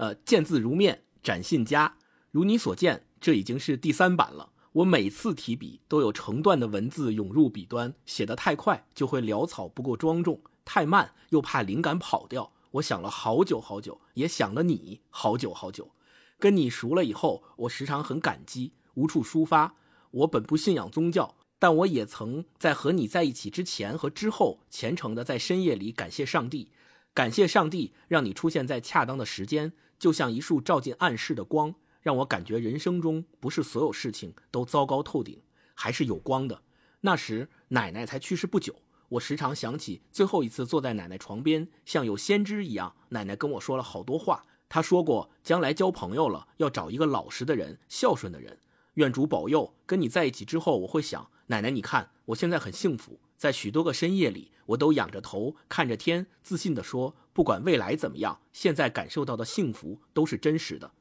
[0.00, 1.98] 呃，见字如面，展信佳。
[2.30, 4.48] 如你所见，这已经是第三版了。
[4.72, 12.50] 我每次提笔都有成段的文字涌入笔端，写得太快就会潦草不够庄重，太慢又怕灵感跑掉。
[12.70, 15.90] 我想了好久好久，也想了你好久好久。
[16.38, 19.74] 跟你熟了以后，我时常很感激，无处抒发。
[20.12, 26.70] 我本不信仰宗教。”但我也曾在和你在一起之前和之后，虔诚的在深夜里感谢上帝，
[27.12, 35.42] 感谢上帝让你出现在恰当的时间，就像一束照进暗室的光，让我感觉人生中不是所有事情都糟糕透顶，
[35.74, 36.62] 还是有光的。
[37.00, 38.76] 那时奶奶才去世不久，
[39.08, 44.44] 我时常想起最后一次坐在奶奶床边，像有先知一样，奶奶跟我说了好多话。
[44.68, 48.56] 她说过，将来交朋友了要找一个老实的人、孝顺的人。
[48.94, 51.28] 愿主保佑，跟你在一起之后，我会想。
[51.46, 60.92] 奶奶，你看，我现在很幸福，在许多个深夜里，我都仰着头看着天，自信地说，不管未来怎么样，现在感受到的幸福都是真实的。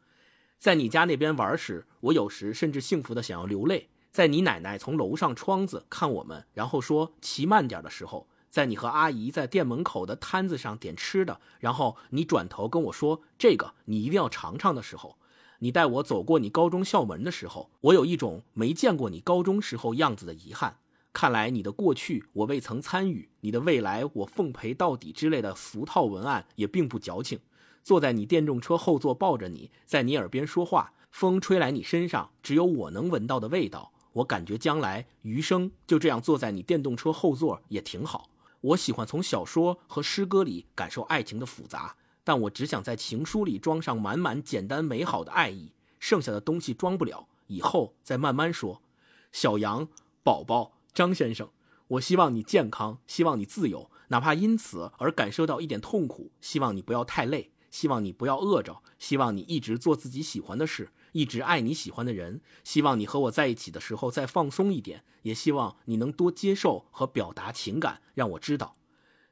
[0.58, 3.90] 在你家那边玩时，我有时甚至幸福的想要流泪。
[4.12, 15.18] 在你奶奶从楼上窗子看我们，然后说骑慢点的时候，在你和阿姨在店门口的摊子上点吃的，然后你转头跟我说这个你一定要尝尝的时候。
[15.60, 20.78] 你带我走过你高中校门的时候，我有一种没见过你高中时候样子的遗憾。
[21.12, 27.40] 看来你的过去我未曾参与，你的未来我奉陪到底之类的俗套文案也并不矫情。
[27.82, 33.92] 坐在你电动车后座抱着你，在你耳边说话，风吹来你身上，只有我能闻到的味道。
[34.14, 38.30] 我感觉将来余生就这样坐在你电动车后座也挺好。
[38.62, 41.96] 我喜欢从小说和诗歌里感受爱情的复杂。
[42.22, 48.84] 但我只想在情书里装上满满简单美好的爱意，剩下的东西装不了，以后再慢慢说。
[49.32, 49.88] 小杨、
[50.22, 51.50] 宝宝、张先生，
[51.88, 56.32] 我希望你健康，希望你自由，哪怕因此而感受到一点痛苦。
[56.42, 62.42] 希望你不要太累，希望你不要饿着，希望你一直做自己喜欢的事，一直爱你喜欢的人。
[62.64, 68.76] 希望你和我在一起的时候再放松一点，也希望你能多接受和表达情感，让我知道。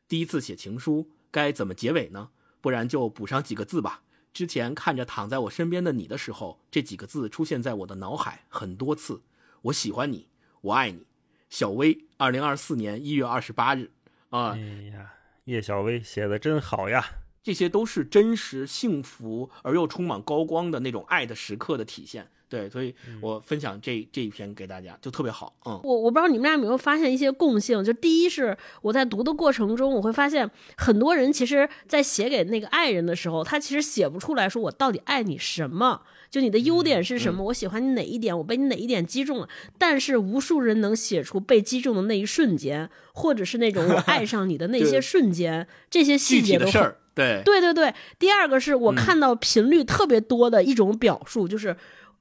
[0.08, 2.30] 第一次写情书该怎么结尾呢？
[2.62, 4.04] 不然就补上几个字吧。
[4.34, 9.24] 之前看着躺在我身边的你的时候，这几个字出现在我的脑海很多次。
[9.64, 10.28] 我喜欢你，
[10.62, 11.06] 我爱你，
[11.50, 12.06] 小薇。
[12.18, 13.92] 二零二四年一月二十八日，
[14.30, 14.60] 啊，哎
[14.92, 15.14] 呀，
[15.46, 17.06] 叶小薇写的真好呀！
[17.44, 22.28] 这些都是真实、幸福而又充满高光的那种爱的时刻的体现。
[22.50, 25.54] 对，所以我分享这这一篇给大家就特别好。
[25.66, 39.50] 嗯，我我不知道你们俩有没有发现一些共性，就第一是我在读的过程中，我会发现很多人其实，在写给那个爱人的时候，他其实写不出来说我到底爱你什么，就你的优点是什么，我喜欢你哪一点，我被你哪一点击中了。
[39.78, 46.98] 但是无数人能写出被击中的那一瞬间，或者是那种我爱上你的那些 瞬间，这些细节都的事儿。
[47.16, 47.94] 对对对对。
[48.20, 51.76] 第二个是我看到频率特别多的一种表述，就是。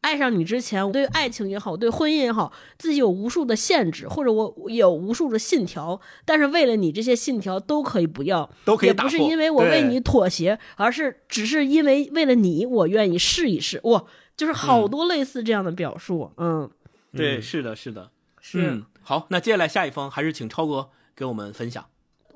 [0.07, 13.81] 爱上你之前，我对爱情也好，对婚姻也好，自己有无数的限制，或者我有无数的信条，但是为了你，这些信条都可以不要，都可以也不是因为我为你妥协，而是只是因为为了你，我愿意试一试。
[13.83, 14.05] 哇，
[14.37, 16.31] 就是好多类似这样的表述。
[16.37, 16.71] 嗯，
[17.13, 18.85] 对，是的，是的，是。
[19.03, 21.85] 好，那接下来下一封还是请超哥给我们分享。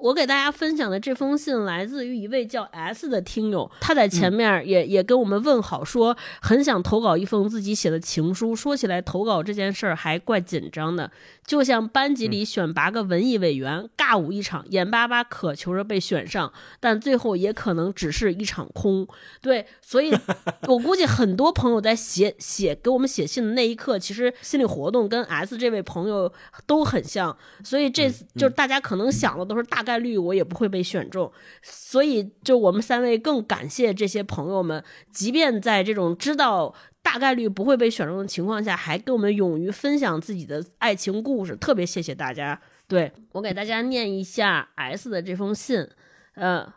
[0.01, 8.57] 我给大家分享的这封信来自于一位叫 S 的听友，他在前面也、也跟我们问好，说很想投稿一封自己写的情书。
[8.57, 11.11] 说起来投稿这件事儿还怪紧张的，
[11.47, 19.07] 就像班级里选拔个文艺委员，尬舞一场，眼巴巴渴求着被选上，但最后也可能只是一场空。
[19.43, 20.13] 对，所以
[20.67, 26.33] 我估计很多朋友在写写给我们写信的那一刻，其实心理活动跟 S 这位朋友
[26.67, 36.75] 都很像，所以这次就是大家可能想的都是大概率我也不会被选中，所以就我们三位更感谢这些朋友们，即便在这种知道。
[37.03, 42.61] 大概率不会被选中的情况下，还跟我们勇于分享自己的爱情故事，特别谢谢大家。
[42.87, 45.89] 对我给大家念一下 S 的这封信，
[46.35, 46.71] 呃，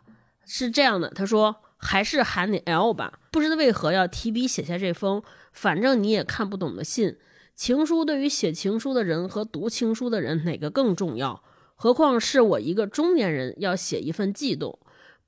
[0.46, 5.22] 是这样的，他说还是喊你 L 吧，不知道为何要提笔写下这封，
[5.52, 7.18] 反正你也看不懂的信。
[7.54, 11.42] 情书对于写情书的人和读情书的人哪个更重要？
[11.84, 14.78] 何况是我一个中年人要写一份悸动。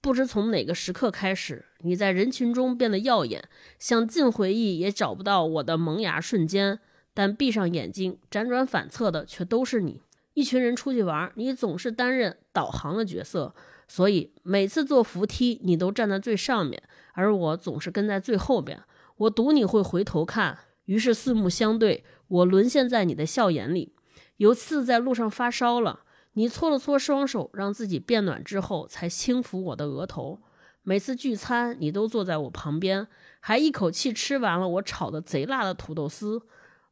[0.00, 3.46] 不知从哪个时刻开始，你在人群中变得耀眼，
[3.78, 6.80] 想尽回忆也找不到我的萌芽瞬间。
[7.12, 10.00] 但闭上眼睛，辗转反侧的却都是你。
[10.32, 13.54] 一群人出去玩，你总是担任导航的角色，
[13.86, 18.80] 所以每次坐扶梯，你都站在最上面，而我总是跟在最后边。
[19.18, 23.92] 我赌你会回头看，于是四目相对，我沦陷在你的笑颜里。
[24.38, 26.04] 有次在路上发烧了。
[26.38, 30.38] 你搓了搓双手，让自己变暖之后，才轻抚我的额头。
[30.82, 33.08] 每次聚餐，你都坐在我旁边，
[33.40, 36.42] 还一口气吃完了我炒的贼辣的土豆丝。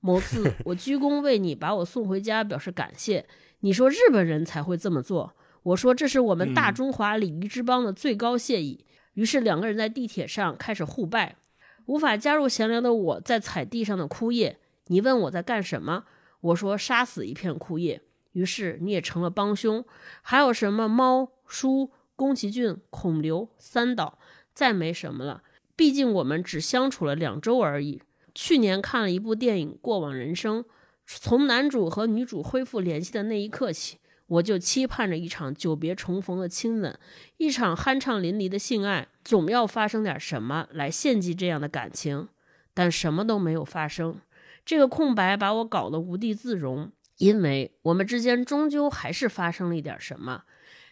[0.00, 3.26] 某次， 我鞠躬为你把我送回家，表示感谢。
[3.60, 8.86] 你说日本人才会这么做，我说这是我们大中华礼仪之邦的最高谢意。
[9.12, 11.36] 于是两个人在地铁上开始互拜。
[11.84, 14.58] 无法加入闲聊的我在踩地上的枯叶。
[14.86, 16.04] 你问我在干什么，
[16.40, 18.00] 我说杀死一片枯叶。
[18.34, 19.84] 于是你也成了帮凶，
[20.22, 24.18] 还有什么猫、叔、宫崎骏、孔刘、三岛，
[24.52, 25.42] 再没什么了。
[25.74, 28.00] 毕竟我们只相处了两周而已。
[28.34, 30.62] 去年看了一部电影《过往人生》，
[31.06, 36.98] 从男主和女主恢复联系的那一刻起，我就期盼着一场久别重逢的亲吻，
[37.36, 42.28] 一场酣畅淋漓的性爱，总要发生点什么来献祭这样的感情。
[42.72, 44.20] 但什么都没有发生，
[44.64, 46.90] 这个空白把我搞得无地自容。
[47.18, 50.44] 因为我们之间终究还是发生了一点什么。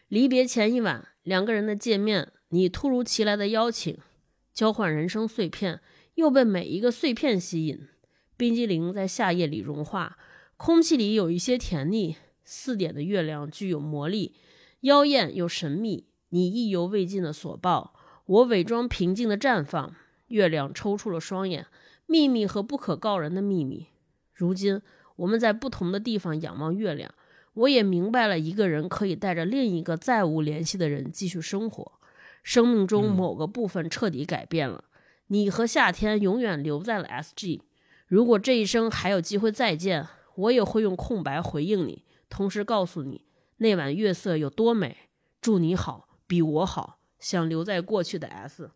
[0.09, 3.99] 离别前一晚，两个人的见面，你突如其来的邀请，
[4.53, 5.81] 交换人生碎片，
[6.15, 7.89] 又被每一个碎片吸引。
[8.37, 10.19] 冰激凌在夏夜里融化，
[10.57, 12.17] 空气里有一些甜腻。
[12.45, 14.35] 四点的月亮具有魔力，
[14.81, 16.09] 妖艳又神秘。
[16.29, 17.95] 你意犹未尽的所抱，
[18.27, 19.95] 我伪装平静的绽放。
[20.29, 21.67] 月亮抽出了双眼，
[22.07, 23.89] 秘密和不可告人的秘密。
[24.33, 24.83] 如今。
[25.17, 27.13] 我们在不同的地方仰望月亮，
[27.55, 31.93] 我也明白了一个人可以带着另一个再无联系的人继续生活。
[32.43, 34.85] 生命中某个部分彻底改变了，
[35.29, 37.63] 你和夏天永远留在了 S.G。
[38.07, 43.25] 如果这一生还有机会再见，我也会用空白回应你，同时告诉你
[43.59, 44.97] 那晚月色有多美。
[45.41, 46.99] 祝你好，比我好。
[47.19, 48.71] 想留在过去的 S。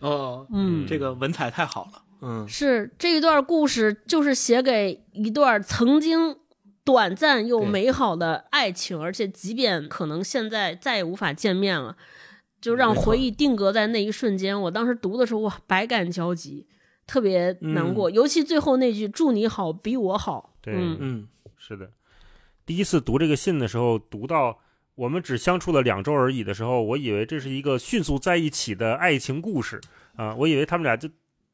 [0.00, 2.02] 哦，嗯，这个文采太好了。
[2.24, 6.36] 嗯，是这一段故事，就是写给一段曾经
[6.84, 11.96] 短暂又美好的爱情，而且即便可能现在再也无法见面了，
[12.60, 14.58] 就让回忆定格在那一瞬间。
[14.62, 16.68] 我当时读的时候，哇，百感交集，
[17.08, 20.54] 特别难过，尤其最后那句“祝你好，比我好”。
[20.62, 21.90] 对，嗯，是的。
[22.64, 24.60] 第一次读这个信的时候，读到
[24.94, 29.80] 我们只相处了两周而已的时候，我以为这是一个迅速在一起的爱情故事
[30.14, 31.08] 啊，我以为他们俩就。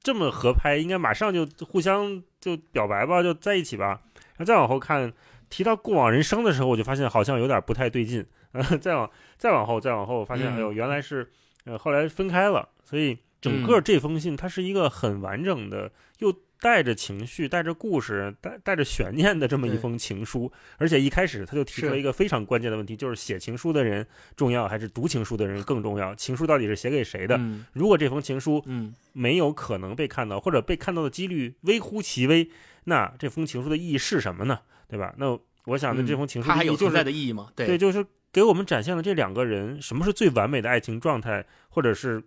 [0.09, 4.01] 这么合拍，应该马上就互相就表白吧，就在一起吧。
[4.15, 5.13] 然后再往后看，
[5.51, 8.25] 提到过往人生的时候，我就发现好像有点不太对劲。
[8.81, 11.31] 再往再往后再往后，发现哎呦，原来是
[11.67, 12.67] 呃后来分开了。
[12.83, 16.35] 所以整个这封信，它是一个很完整的又。
[16.61, 24.05] 带着情绪、带着故事、带带着悬念的这么一封情书，而且一开始他就提出了一个非常关键的问题，就是写情书的人
[24.35, 26.13] 重要还是读情书的人更重要？
[26.17, 27.41] 情书到底是写给谁的？
[27.75, 32.51] 如果这封情书嗯没有可能被看到，或者被看到的几率微乎其微，
[32.87, 34.59] 那这封情书的意义是什么呢？
[34.89, 35.15] 对吧？
[35.17, 37.53] 那我想的这封情书它还有存在的意义吗？
[37.55, 42.21] 对，就是给我们展现了这两个人什么是最完美的爱情状态，或者是。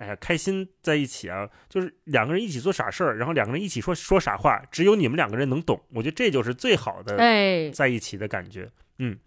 [0.00, 5.78] 哎呀，开心在一起啊，就是两个人一起做傻事儿，然后两个人一起说说傻话，只有你们两个人能懂。
[5.90, 7.18] 我觉得这就是最好的
[7.70, 8.66] 在一起的感觉。
[8.96, 9.18] 嗯，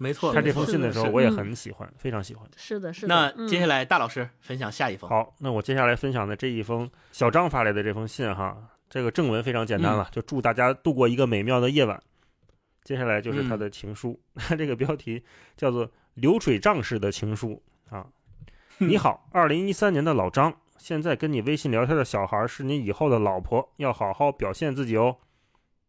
[0.00, 0.32] 没错。
[0.32, 2.44] 看这封信的时候，我也很喜欢，非常喜欢。
[2.56, 3.32] 是的，是的。
[3.36, 5.08] 那接下来大老师分享下一封。
[5.08, 8.56] 好，那我接下来分享的这一封小张发来的这封信哈，
[8.90, 12.02] 这个正文非常简单了，就祝大家度过一个美妙的夜晚。
[12.82, 15.22] 接下来就是他的情书，他 这个标题
[15.56, 18.06] 叫做《流水账式的情书啊！
[18.80, 25.16] 你好，二零一三年的老张，现在跟你微信聊天的小孩是你以后的老婆，要好好表现自己哦。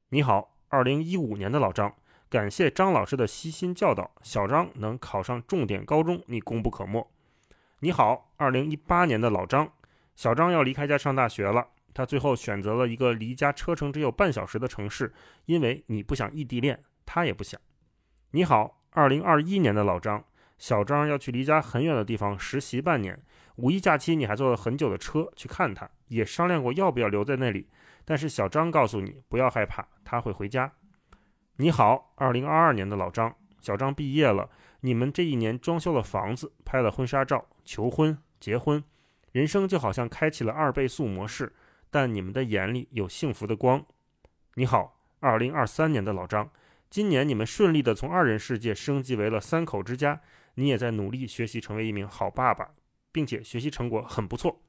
[0.07, 1.93] 你好，二零一五年的老张，
[2.29, 7.05] 感谢张老师的悉心教导，小张能考上重点高中，你功不可没。
[7.79, 9.69] 你好，二零一八年的老张，
[10.15, 15.13] 小张要离开家上大学了，他最后选择了一个离家车程只有半小时的城市，
[15.45, 17.59] 因为你不想异地恋，他也不想。
[18.31, 20.23] 你好，二零二一年的老张。
[20.57, 23.19] 小张要去离家很远的地方实习半年，
[23.57, 27.67] 五一假期你还坐了很久的车去看他，也商量过要不要留在那里，
[28.03, 30.71] 但是小张告诉你不要害怕，他会回家。
[31.57, 34.49] 你好，二零二二年的老张，小张毕业了，
[34.81, 38.83] 你们这一年装修了房子，拍了婚纱照，求婚、结婚，
[39.31, 41.53] 人生就好像开启了二倍速模式，
[41.91, 43.85] 但你们的眼里有幸福的光。
[44.55, 46.49] 你好，二零二三年的老张，
[46.89, 50.19] 今年你们顺利的从二人世界升级为了三口之家。
[50.59, 52.67] 你也在努力学习，成为一名好爸爸，
[53.11, 54.59] 并且学习成果很不错。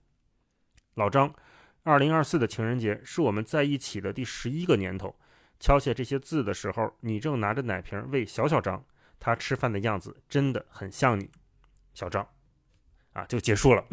[0.94, 1.34] 老张，
[1.82, 5.16] 二零二四的情人节是我们在一起的第十一个年头。
[5.58, 8.84] 敲写这些字的时候，你正拿着奶瓶喂小小张，
[9.18, 11.30] 他吃饭的样子真的很像你，
[11.94, 12.28] 小张。
[13.14, 13.84] 啊，就结束了。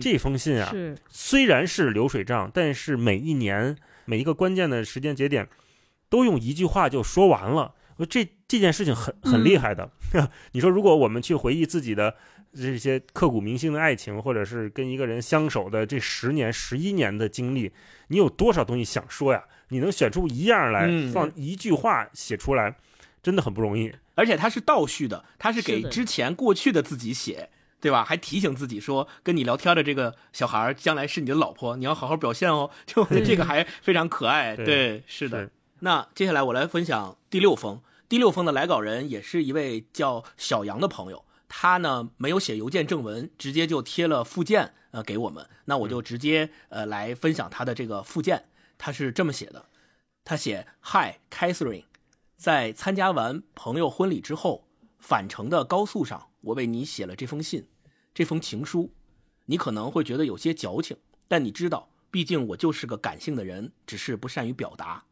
[0.00, 0.72] 这封信啊，
[1.08, 3.76] 虽然是流水账，但是每一年
[4.06, 5.46] 每一个关键的时间节点，
[6.08, 7.74] 都用一句话就说完了。
[8.08, 9.90] 这这件事情很很厉害的。
[10.52, 12.14] 你说，如果我们去回忆自己的
[12.54, 17.72] 这些刻骨铭心的爱情，或者是跟一个人相守的这十年、十一年的经历，
[18.08, 19.42] 你有多少东西想说呀？
[19.68, 22.76] 你能选出一样来，放一句话写出来，
[23.22, 23.90] 真的很不容易。
[24.14, 27.48] 而且它是倒叙的，它是给之前过去的自己写，
[27.80, 28.04] 对吧？
[28.04, 32.70] 还提醒自己说，跟你聊天的这个小孩将来是你的老婆，你要好好表现哦。
[32.84, 34.54] 就这个还非常可爱。
[34.54, 35.48] 对，是的。
[35.84, 37.82] 那接下来我来分享第六封。
[38.08, 45.44] 第六封的来稿人也是一位叫小杨的朋友，他呢没有写邮件正文，直接就贴了附件呃给我们。
[45.64, 48.44] 那我就直接呃来分享他的这个附件，
[48.78, 49.66] 他是这么写的：
[50.24, 51.86] 他写：Hi Catherine，
[52.36, 54.68] 在参加完朋友婚礼之后，
[55.00, 57.66] 返程的高速上，我为你写了这封信，
[58.14, 58.94] 这封情书。
[59.46, 65.02] 你可能会觉得有些矫情，但你知道，毕竟我就是个感性的人，只是不善于表达。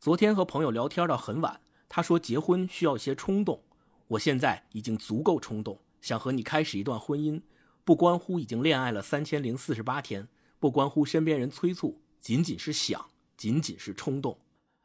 [0.00, 1.60] 昨天和朋友聊天到很晚。
[1.86, 3.62] 他说：“结婚需要一些冲动，
[4.08, 7.42] 我现在已经足够冲动，想和你开始一段婚姻，
[7.84, 10.26] 不关乎已经恋爱了三千零四十八天，
[10.58, 14.38] 不关乎身边人催促，仅仅是想，仅仅是冲动。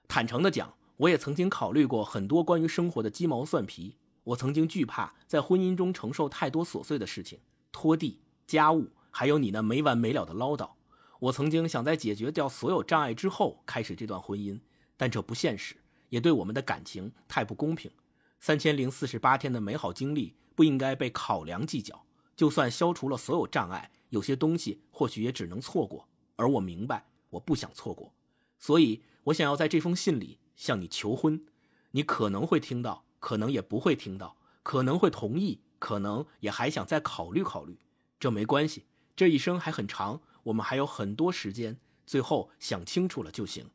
[0.09, 3.95] 坦诚的讲，我也曾经考虑过很多关于生活的鸡毛蒜皮。
[4.26, 7.39] 我曾经惧怕在婚姻中承受太多琐碎的事情，
[7.72, 10.72] 拖地、家务，还有你那没完没了的唠叨。
[11.20, 14.59] 我曾经想在解决掉所有障碍之后开始这段婚姻，
[14.97, 15.75] 但这不现实。”
[16.09, 17.91] 也对我们的感情太不公平。
[18.39, 22.05] 三千零四十八天的美好经历不应该被考量计较。
[22.35, 26.07] 就算消除了所有障碍，有些东西或许也只能错过。
[26.35, 28.13] 而我明白，我不想错过，
[28.59, 31.43] 所以我想要在这封信里向你求婚。
[31.91, 37.79] 你可能会听到，可能也不会听到，可能会同意，可能也还想再考虑考虑。
[38.19, 38.85] 这没关系，
[39.15, 41.77] 这一生还很长，我们还有很多时间。
[42.05, 43.65] 最后想清楚了就行。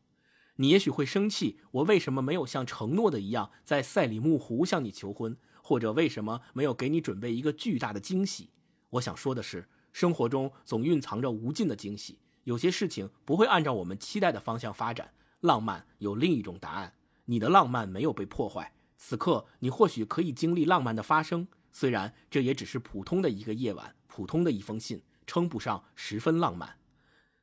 [0.57, 8.51] 你也许会生气，我为什么没有像承诺的一样在赛里木湖向你求婚，或者为什么没有给你准备一个巨大的惊喜？
[8.91, 15.13] 我想说的是，生活中总蕴藏着无尽的惊喜，有些事情不会按照我们期待的方向发展。
[15.41, 16.93] 浪漫有另一种答案，
[17.25, 18.75] 你的浪漫没有被破坏。
[18.99, 26.77] 此刻，你或许可以经历浪漫的发生，虽然这也只是普通的一个夜晚，普通的一封信，称不上十分浪漫。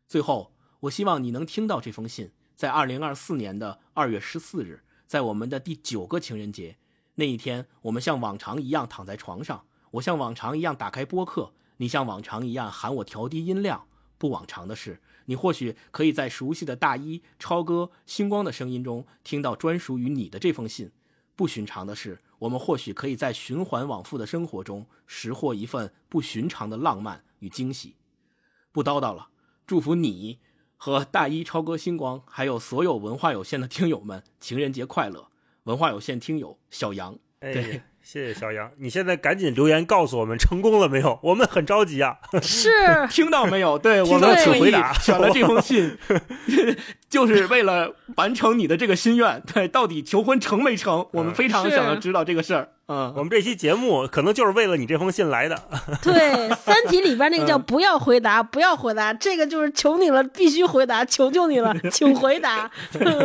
[0.07, 2.29] 最后，我希望你能听到这封信。
[2.57, 6.75] 在二零二四年的二月十四日，在我们的第九个情人节
[7.13, 13.85] 那一天，我们像往常一样躺在床上，我像往常一样打开播客，你像往常一样喊我调低音量。
[14.17, 20.91] 不往常的是，你或许可以在熟悉的大一、超哥、星光的声音中听到专属于你的这封信。
[21.35, 27.95] 不寻常的是，我们或许可以在循环往复的生活中拾获一份不寻常的浪漫与惊喜。
[28.71, 29.29] 不叨叨了，
[29.67, 30.39] 祝福你。
[30.77, 35.27] 和大一超哥星光，还有所有文化有限的听友们，情人节快乐！
[35.63, 37.81] 文化有限听友小杨，对。
[38.01, 41.19] 谢谢小杨，你现在赶紧留言告诉我们成功了没有？
[41.23, 42.15] 我们很着急啊！
[42.41, 42.69] 是
[43.11, 43.77] 听到没有？
[43.77, 45.97] 对我们请回答，选了这封信，
[47.09, 49.43] 就是为了完成你的这个心愿。
[49.53, 51.05] 对，到底求婚成没成？
[51.11, 52.69] 我们非常想要知道这个事儿。
[52.87, 55.61] 嗯，我们这期节目可能就是为了你这封信来的。
[56.01, 56.13] 对，
[56.55, 62.71] 《三体》里边那个叫“不要回答，不要回答”，这个就是求你了，必须回答，求求你了， 请回答。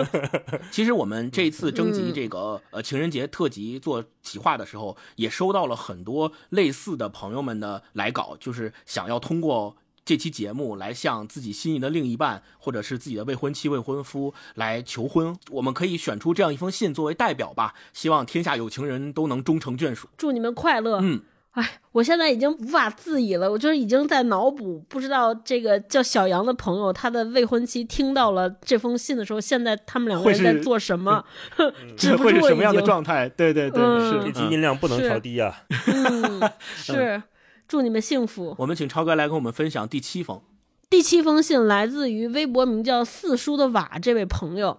[0.73, 4.73] 其实我们这次征集这个呃情人节特辑做企划的时候。
[4.73, 15.37] 时候，也收到了很多类似的朋友们的来稿，就是想要通过这期节目来向自己心仪的另一半，或者是自己的未婚妻、未婚夫来求婚。
[15.51, 20.09] 我们可以选出这样一封信作为代表吧，希望天下有情人都能终成眷属。
[20.17, 20.99] 祝你们快乐。
[21.03, 21.23] 嗯。
[21.53, 31.23] 哎，我现在已经无法自已了，我就是已经在脑补，不知道这个叫小杨的朋友，他的未婚妻听到了这封信的时候，现在他们两个人在做什么？
[31.95, 33.29] 止不住会是什么样的状态？
[33.29, 35.55] 对对对，是这期音量不能调低啊。
[35.89, 37.23] 嗯，是，
[37.73, 38.55] 祝你们幸福。
[38.59, 40.43] 我们请超哥来跟我们分享第七封。
[40.91, 44.79] 第七封信来自于微博名叫四叔的瓦这位朋友。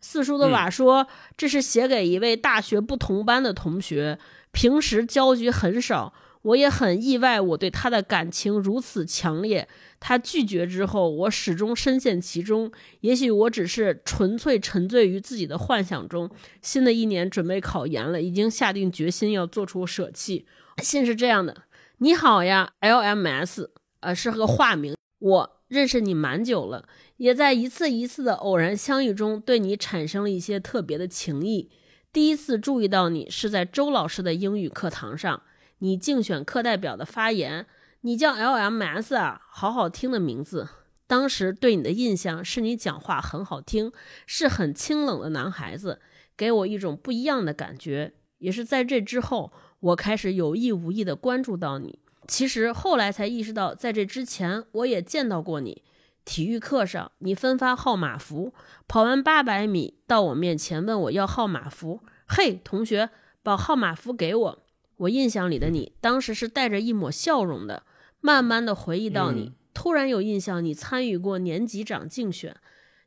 [0.00, 4.20] 四叔的瓦说，这是写给一位大学不同班的同学。
[4.52, 9.66] 平时交集很少，我也很意外，我对他的感情如此强烈。
[9.98, 12.70] 他拒绝之后，我始终深陷其中。
[13.00, 16.30] 也许我只是纯粹沉醉于自己的幻想中。
[16.62, 20.46] 新的一年准备考研了，已经下定决心要做出舍弃。
[20.80, 21.62] 信是这样的：
[22.00, 24.94] 你好呀，LMS，呃，是个化名。
[25.18, 31.72] 我认识你蛮久了，也在一次一次的偶然相遇中，对你产生了一些特别的情谊。
[32.12, 35.42] 第一次注意到你是在周老师的英语课堂上，
[35.78, 37.66] 你竞选课代表的发言。
[38.02, 40.68] 你叫 LMS 啊，好好听的名字。
[41.08, 43.90] 当时对你的印象是你讲话很好听，
[44.24, 46.00] 是很清冷的男孩子，
[46.36, 48.14] 给我一种不一样的感觉。
[48.38, 51.98] 也是在这之后，我开始有意无意的关注到你。
[52.26, 55.82] 其实后来才意识到，在这之前我也见到过你。
[56.24, 58.52] 体育课上，你分发号码服，
[58.86, 62.00] 跑完八百米到我面前问我要号码服。
[62.26, 63.08] 嘿，同学，
[63.42, 64.58] 把号码服给我。
[64.98, 67.84] 我印象里的你，当时是带着一抹笑容的。
[68.20, 72.54] 慢慢的回忆到你，突然有印象，你参与过年级长竞选，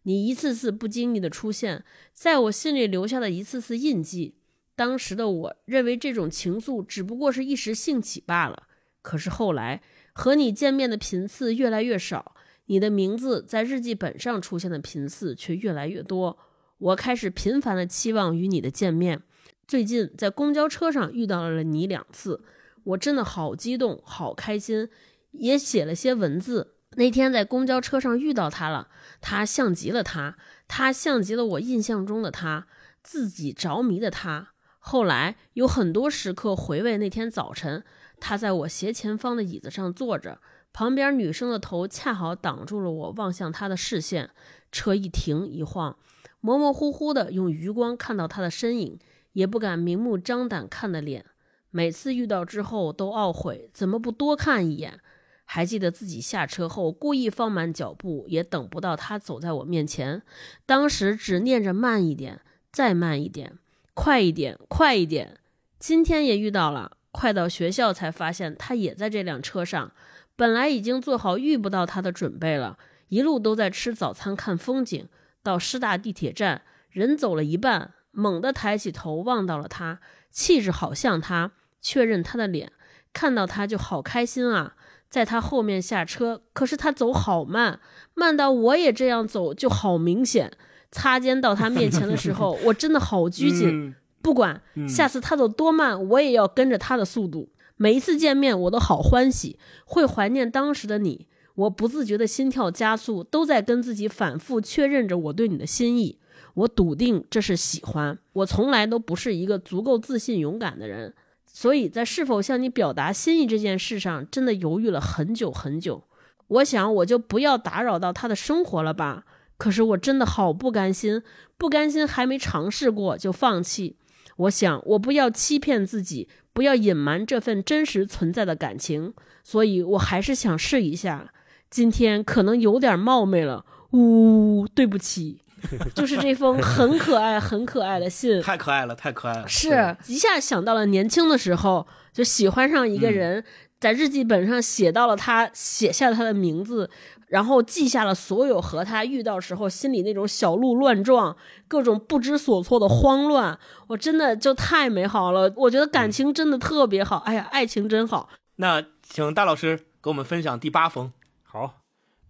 [0.04, 4.34] 你一次次不经意的出现在我心里留下的一次次印记。
[4.82, 8.64] 当时的我认为这种情愫只不过是一时兴起罢了。
[9.04, 12.34] 可是后来和你见面的频次越来越少。
[12.66, 16.36] 你的名字在日记本上出现的频次却越来越多，
[16.80, 19.22] 我开始频繁的期望与你的见面。
[19.68, 22.44] 最近在公交车上遇到了你两次，
[22.84, 24.90] 我真的好激动，好开心，
[25.30, 26.74] 也写了些文字。
[26.96, 28.88] 那天在公交车上遇到他了，
[29.22, 32.68] 他像极了他，他像极了我印象中的他，
[33.04, 34.54] 自己着迷的他。
[34.84, 37.84] 后来有很多时刻回味那天早晨，
[38.20, 40.40] 他在我斜前方的椅子上坐着。
[40.74, 44.30] 旁边女生的头恰好挡住了我望向她的视线，
[44.72, 45.98] 车一停一晃，
[46.40, 48.98] 模模糊糊的用余光看到她的身影，
[49.34, 51.26] 也不敢明目张胆看的脸。
[51.70, 55.00] 每次遇到之后都懊悔，怎么不多看一眼？
[55.44, 60.24] 还记得自己下车后故意放慢脚步，也等不到他走在我面前，
[60.66, 62.40] 当时只念着慢一点，
[62.72, 63.58] 再慢一点，
[63.94, 65.38] 快一点，快一点。
[65.78, 69.92] 今天也遇到了，快到学校才发现他也在这辆车上。
[70.36, 72.78] 本来已经做好遇不到他的准备了，
[73.10, 75.08] 一路都在吃早餐看风景。
[75.44, 80.00] 到师大地铁站，人走了一半，猛地抬起头望到了他，
[80.32, 82.72] 气质好像他，确认他的脸，
[83.12, 84.76] 看到他就好开心啊！
[85.10, 87.82] 在他后面下车，可是他走好慢，
[88.14, 90.54] 慢到我也这样走就好明显。
[90.92, 97.50] 擦肩到他面前的时候， 我真的好拘谨，不管下次他走多慢，我也要跟着他的速度。
[97.78, 101.28] 每一次见面，我都好欢喜，会怀念当时的你。
[101.56, 106.20] 我不自觉的心跳加速，都在跟自己反复确认着我对你的心意。
[106.54, 108.18] 我笃定这是喜欢。
[108.34, 111.14] 我从来都不是一个足够自信、勇敢的人，
[111.46, 116.04] 所以在是否向你表达心意这件事上，真的犹豫了很久很久。
[116.48, 119.26] 我想，我就不要打扰到他的生活了吧。
[119.62, 121.22] 可是我真的好不甘心，
[121.56, 123.96] 不甘心还没尝试过就放弃。
[124.38, 126.28] 我想，我不要欺骗自己。
[126.52, 131.32] 不要隐瞒这份真实存在的感情，所以我还是想试一下。
[131.70, 135.44] 今天可能有点冒昧了，呜，对不起。
[135.94, 139.48] 就是这封很可爱、很可爱的信，太可爱了，太可爱了。
[139.48, 143.46] 是一下想到了年轻的时候，就喜欢上一个人，
[143.80, 146.90] 在日记本上写到了他，写下了他的名字。
[147.32, 153.58] 然后记下了所有和他遇到时候心里那种小鹿乱撞、各种不知所措的慌乱，
[153.88, 155.52] 我真的就太美好了。
[155.56, 158.30] 我觉得感情真的特别好，哎呀，爱情真好。
[158.58, 161.14] 那请大老师给我们分享第八封。
[161.42, 161.82] 好，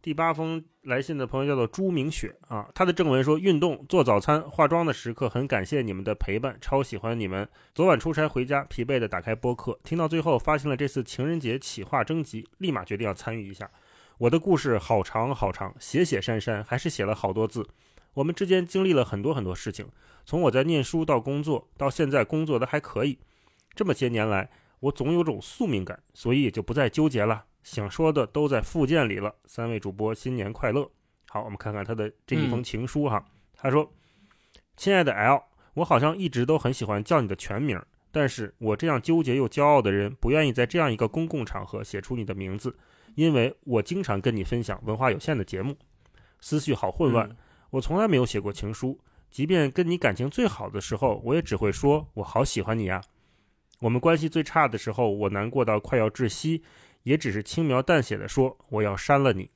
[0.03, 7.49] 第八封来信的朋友叫做朱明雪啊，他的正文说：运动、做早餐、化妆的时刻，很感谢你们的陪伴，超喜欢你们。
[7.73, 13.67] 昨晚出差回家，疲惫的打开播客，听到最后，发现了这次情人节企划征集，立马决定要参与一下。
[14.21, 17.67] 我的故事好长好长，写写删删，还是写了好多字。
[18.13, 19.87] 我们之间经历了很多很多事情，
[20.25, 23.17] 从我在念书到工作，到现在工作的还可以。
[23.73, 27.45] 这么些年来，我总有种宿命感，所以也就不再纠结了。
[27.63, 29.33] 想说的都在附件里了。
[29.45, 30.87] 三位主播新年快乐！
[31.29, 33.25] 好，我们看看他的这一封情书哈。
[33.55, 33.91] 他说
[34.77, 35.41] ：“亲爱的 L，
[35.73, 42.77] 我好像一直都很喜欢叫你的全名，但是我这样纠结又骄傲的人，不愿意在这样一个公共场合写出你的名字，
[43.15, 45.75] 因为我经常跟你分享文化有限的节目，
[46.39, 47.29] 思绪好混乱。
[47.71, 48.99] 我从来没有写过情书，
[49.29, 53.01] 即便跟你感情最好的时候，我也只会说我好喜欢你呀。
[53.79, 56.63] 我们关系最差的时候，我难过到快要窒息。”
[57.03, 59.49] 也只是轻描淡写的说我要删了你。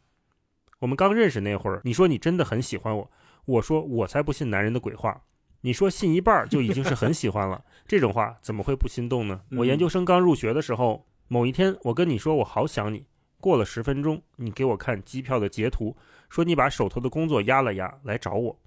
[0.79, 3.11] 我们刚认识那会儿，你说你真的很喜欢我，
[3.45, 5.21] 我说我才不信男人的鬼话。
[5.61, 9.41] 你说信一半就已经是很喜欢了， 这种话怎么会不心动呢？
[9.57, 13.05] 我研究生刚入学的时候，某一天我跟你说我好想你，
[13.45, 15.95] 过了十分钟，你给我看机票的截图，
[16.31, 18.59] 说你把手头的工作压了压来找我。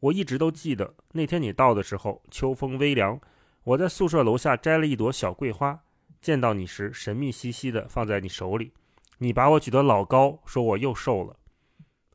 [0.00, 3.20] 我一直都记得那天你到的时候，秋风微凉，
[3.64, 5.78] 我在宿舍楼下摘了一朵小桂花。
[6.22, 8.72] 见到你时，神秘兮兮的放在你手里，
[9.18, 11.36] 你把我举得老高，说我又瘦了。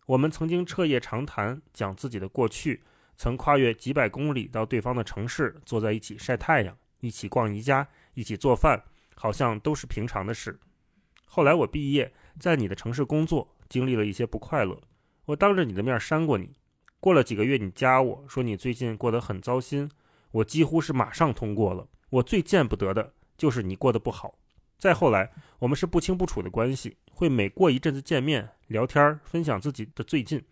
[0.08, 2.82] 我们曾经彻夜长谈，讲自己的过去，
[3.18, 8.84] 曾跨越几百公里到对方的城市，坐在一起晒太阳，一起逛宜家，一起做饭，
[9.14, 10.60] 好像都是平常的事。
[11.32, 14.82] 后来我毕业，在你的城市工作，经历了一些不快乐，
[15.26, 16.54] 我当着你的面删过你。
[17.00, 19.90] 过了几个月，你加我说你最近过得很糟心，
[20.32, 21.88] 我几乎是马上通过了。
[22.10, 23.14] 我最见不得的。
[23.38, 24.36] 就是你过得不好，
[24.78, 30.44] 再后来，我们是不清不楚的关系，会每过一阵子见面聊天，分享自己的最近，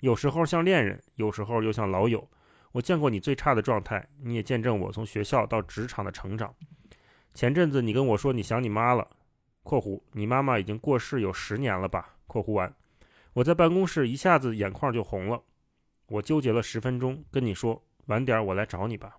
[0.00, 2.28] 有时候像恋人，有时候又像老友。
[2.72, 6.52] 我见过你最差的状态，你也见证我从学校到职场的成长。
[7.32, 9.06] 前阵子你跟我说你想你妈了
[9.62, 12.74] （括弧你妈妈已经过世有十年了吧？）（括弧完），
[13.34, 15.42] 我在办公室一下子眼眶就红了，
[16.08, 19.16] 我纠结了十分钟，跟你说晚点我来找你吧。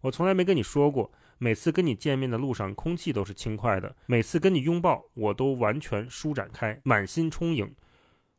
[0.00, 1.12] 我从来没跟你说过。
[1.38, 7.74] 每次跟你见面的路上，空气都是轻快的；每次跟你拥抱，我都完全舒展开，满心充盈。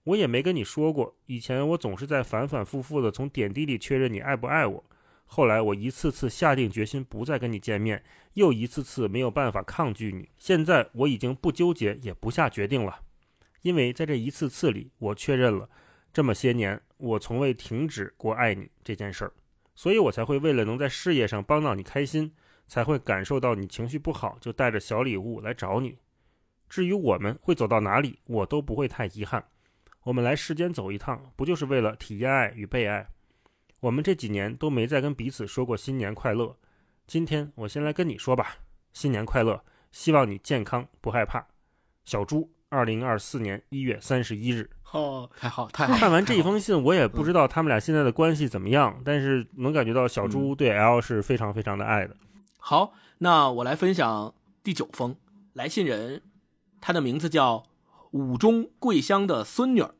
[0.05, 4.83] 我也没跟你说过，以前我总是在反反复复的从点滴里确认你爱不爱我。
[5.35, 8.03] 后来我一次次下定决心不再跟你见面，
[8.33, 10.29] 又一次次没有办法抗拒你。
[10.37, 12.99] 现在我已经不纠结，也不下决定了，
[13.63, 15.67] 因为在这一次次里，我确认了
[16.13, 19.33] 这么些年我从未停止过爱你这件事儿，
[19.73, 22.31] 所以我才会为了能在事业上帮到你开心。
[22.65, 25.97] 才会感受到你情绪不好，就带着小礼物来找你。
[26.69, 29.43] 至于我们会走到哪里，我都不会太遗憾。
[30.03, 33.05] 我们来世间走一趟，不就是为了体验爱与被爱？
[33.83, 36.55] 我们这几年都没再跟彼此说过新年快乐。
[37.05, 38.55] 今天我先来跟你说吧，
[38.93, 39.61] 新年快乐！
[39.91, 41.45] 希望你健康不害怕。
[42.05, 44.69] 小猪，二零二四年一月三十一日。
[44.93, 45.95] 哦，太好，太好！
[45.95, 52.15] 看完这一封信，我也不知道他们俩现在的关系怎么样，但是能感觉到小猪对 L 是非常非常的爱的。
[52.57, 55.13] 好，那我来分享第九封
[55.51, 56.21] 来信人，
[56.79, 57.65] 他的名字叫
[58.11, 59.93] 五中桂香的孙女儿啊。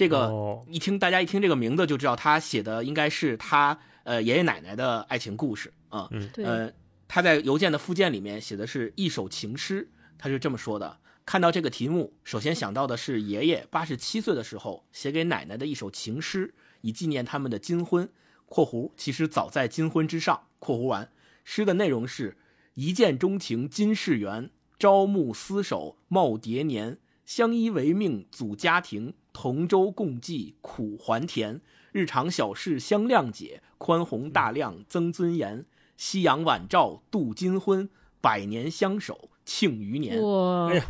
[0.00, 6.08] 这个一听，大家一听这个名字就知道，他写的应该是他呃爷爷奶奶的爱情故事啊。
[6.10, 6.72] 嗯，呃，
[7.06, 10.96] 他在邮件的附件里面写的是一首情诗，他是这么说的：
[11.26, 18.08] 看到这个题目，首先想到的是爷爷八十七岁的时候写给奶奶的一首情诗，以纪念他们的金婚
[18.48, 21.10] （括弧其实早在金婚之上）（括弧完）。
[21.44, 22.38] 诗的内容是：
[22.72, 24.48] 一见钟情今世缘，
[24.78, 26.96] 朝暮厮守耄耋年，
[27.26, 31.60] 相依为命组家庭，同舟共济苦还甜。
[31.92, 35.64] 日常小事相谅解，宽宏大量增尊严。
[35.96, 37.88] 夕阳晚照度金婚，
[38.20, 40.22] 百年相守庆余年。
[40.22, 40.68] 哇！
[40.70, 40.84] 哎呀，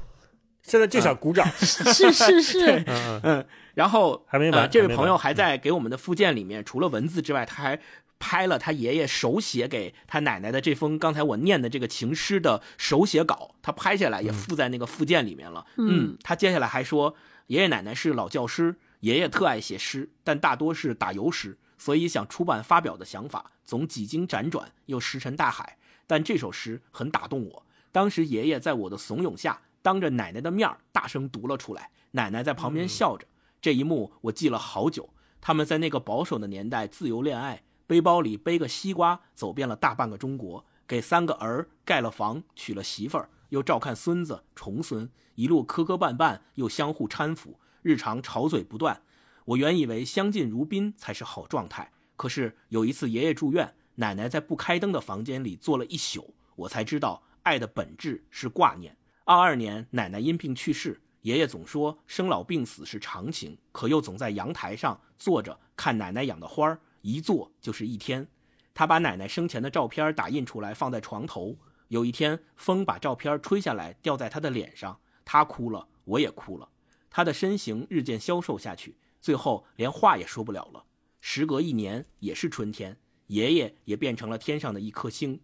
[0.62, 1.46] 现在就想鼓掌。
[1.56, 2.84] 是 是是。
[2.86, 3.46] 嗯嗯。
[3.74, 7.80] 然后还没完，这位朋友还在给我们的附件里面，除了文字之外，他还。
[8.20, 15.66] 拍了他爷爷手写给他奶奶的这封刚才我念的这个情诗的手写稿，他拍下来也附在那个附件里面了。
[15.78, 17.16] 嗯，他接下来还说，
[17.48, 25.78] 爷爷奶奶是老教师，爷爷特爱写诗，但大多是打油诗，所以想出版发表的想法总几经辗转，又石沉大海。
[26.06, 33.26] 但这首诗很打动我，当时爷爷在我的怂恿下，当着奶奶的面大声读了出来，奶奶在旁边笑着。
[33.62, 35.08] 这一幕我记了好久。
[35.40, 37.62] 他们在那个保守的年代自由恋爱。
[37.90, 49.02] 背包里背个西瓜，走遍了大半个中国，给三个儿盖了房，娶了媳妇儿，又照看孙子重孙，一路磕磕绊绊，又相互搀扶，日常吵嘴不断。
[49.44, 58.96] 我原以为相敬如宾才是好状态，可是有一次爷爷住院，奶奶在不开灯的房间里坐了一宿，我才知道爱的本质是挂念。
[59.24, 66.78] 二二年奶奶因病去世，爷爷总说生老病死是常情，可又总在阳台上坐着看奶奶养的花儿。
[67.02, 68.28] 一坐就是一天，
[68.74, 76.68] 他把奶奶生前的照片打印出来放在床头，有一天，风把照片吹下来，掉在他的脸上，他哭了，我也哭了。
[77.10, 80.84] 他的身形日渐消瘦下去，最后连话也说不了了。
[81.20, 85.40] 时隔一年，也是春天，爷爷也变成了天上的一颗星。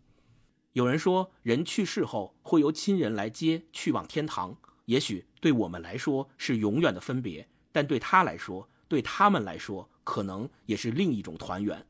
[0.73, 4.57] 有人说，人去世后会由亲人来接去往天堂。
[4.85, 11.85] 也许对我们来说是永远的分别，但对他来说，对他们来说，可能也是另一种团圆。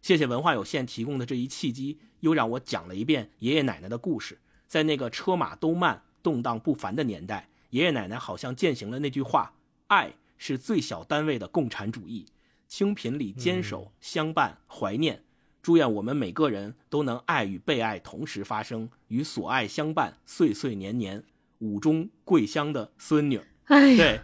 [0.00, 4.40] 谢谢文化有限提供的这一契机，又让我讲了一遍爷爷奶奶的故事。
[4.66, 9.52] 在那个车马都慢、动荡不凡的年代，爷爷奶奶好像践行了那句话
[9.88, 12.24] ：“爱是最小单位的共产主义。”
[12.66, 15.22] 清贫里坚守、相伴、怀念。
[15.60, 21.22] 祝愿我们每个人都能爱与被爱同时发生，与所爱相伴，岁岁年年。
[21.58, 24.20] 五中桂香的孙女，哎，对，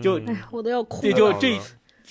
[0.00, 1.14] 就哎，我都要哭这了。
[1.14, 1.60] 就这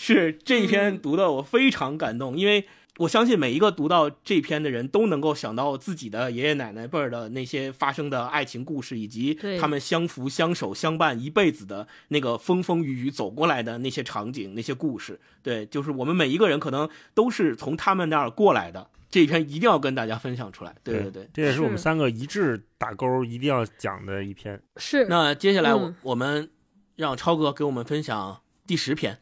[0.02, 2.66] 是这一篇读的我非常感动，因为
[3.00, 15.20] 我相信每一个读到这篇的人都能够想到自己的爷爷奶奶辈儿的那些发生的爱情故事，以及他们相扶相守相伴一辈子的那个风风雨雨走过来的那些场景、那些故事。
[15.44, 18.90] 对，就是我们每一个人可能都是从他们那儿过来的。
[19.10, 20.74] 这一篇一定要跟大家分享出来。
[20.82, 21.28] 对对对。
[21.34, 24.62] 这也是我们三个一致打勾，一定要讲的一篇。
[24.78, 26.50] 是那接下来我、嗯我们
[26.96, 29.20] 让超哥给我们分享第十篇。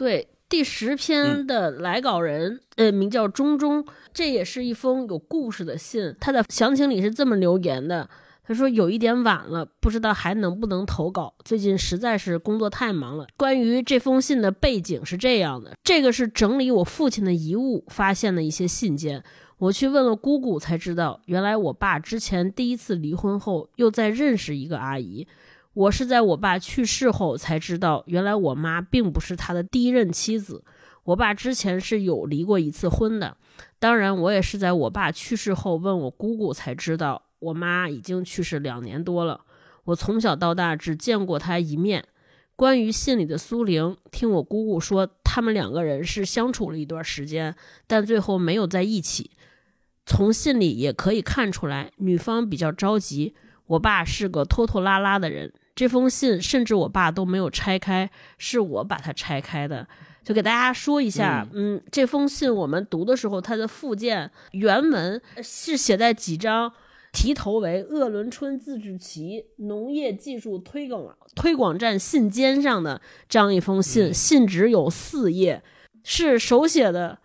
[0.00, 3.84] 对第十篇的来稿人，呃，名叫中中，
[4.14, 6.16] 这也是一封有故事的信。
[6.18, 8.08] 他的详情里是这么留言的：
[8.42, 11.34] 他说有一点晚了，不知道还能不能投稿。
[11.44, 13.26] 最近实在是工作太忙了。
[13.36, 19.22] 关于这封信的背景是这样的：这个是整理我父亲的遗物发现的一些信件。
[19.58, 25.28] 我去问了姑姑，才知道原来我爸之前第一次离婚后又再认识一个阿姨。
[25.74, 30.64] 我是在我爸去世后才知道，原来我妈并不是他的第一任妻子。
[31.04, 33.36] 我爸之前是有离过一次婚的。
[33.78, 39.40] 当然，我也是在我爸去世后问我姑姑才知道，我妈已经去世两年多了。
[39.84, 42.04] 我从小到大只见过她一面。
[42.56, 47.54] 关于信里的苏玲，听我姑姑说，他们两个人是相处了一段时间，
[47.86, 49.30] 但最后没有在一起。
[50.04, 53.34] 从信里也可以看出来，女方比较着急。
[53.66, 59.86] 我爸是个拖拖拉拉的人，这封信甚至我爸都没有拆开，是我把它拆开的。
[60.22, 66.70] 就给大家说一下，嗯这封信我们读的时候，它的附件原文是写在几张
[67.10, 75.62] 题头为“鄂伦春自治旗农业技术推广推广站信笺”上的这样一封信，信纸有四页，
[76.04, 77.18] 是手写的，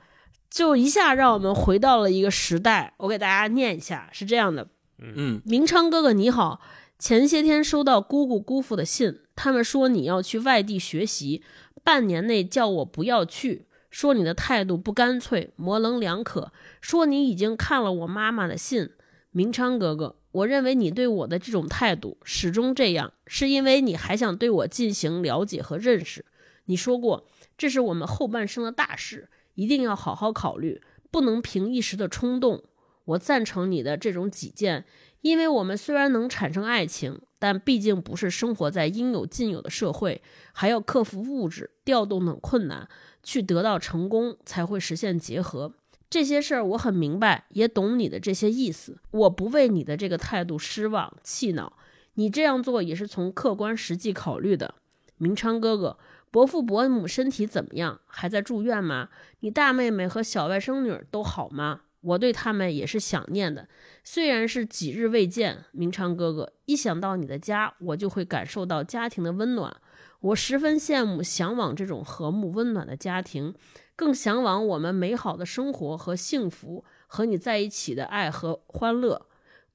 [0.49, 2.93] 就一下让我们回到了一个时代。
[2.97, 4.67] 我给大家念一下，是这样的。
[4.97, 6.61] 嗯明昌哥哥你好，
[6.97, 11.43] 前些天收到姑姑姑父的信，他们说你要去外地学习，
[11.83, 18.91] 半年内叫我不要去，说你的态度不干脆，模棱两可，说你已经看了我妈妈的信。
[19.31, 26.23] 明昌哥哥，我认为你对我的这种态度始终这样，是因为你还想对我进行了解和认识。
[26.65, 27.27] 你说过，
[27.57, 30.81] 这是我们后半生的大事，一定要好好考虑，
[31.11, 32.63] 不能凭一时的冲动。
[33.03, 34.85] 我赞成你的这种己见，
[35.25, 40.21] 因为我们虽然能产生爱情，但毕竟不是生活在应有尽有的社会，
[40.53, 42.87] 还要克服物质、调动等困难，
[43.23, 45.73] 去得到成功，才会实现结合。
[46.11, 48.99] 这些事儿我很明白，也懂你的这些意思。
[49.09, 51.73] 我不为你的这个态度失望、气恼，
[52.13, 54.75] 你这样做也是从客观实际考虑的。
[55.17, 55.97] 明昌哥哥，
[56.29, 57.99] 伯父伯母身体怎么样？
[58.05, 59.09] 还在住院吗？
[59.39, 61.81] 你大妹妹和小外甥女都好吗？
[62.05, 63.67] 我对他们也是想念的，
[64.03, 69.75] 虽然是几日未见，明昌哥哥，一想到你的家，我就会感受到家庭的温暖。
[70.21, 73.55] 我十分羡慕、向往这种和睦温暖的家庭，
[73.95, 79.25] 更向往我们美好的生活和幸福，和你在一起的爱和欢乐。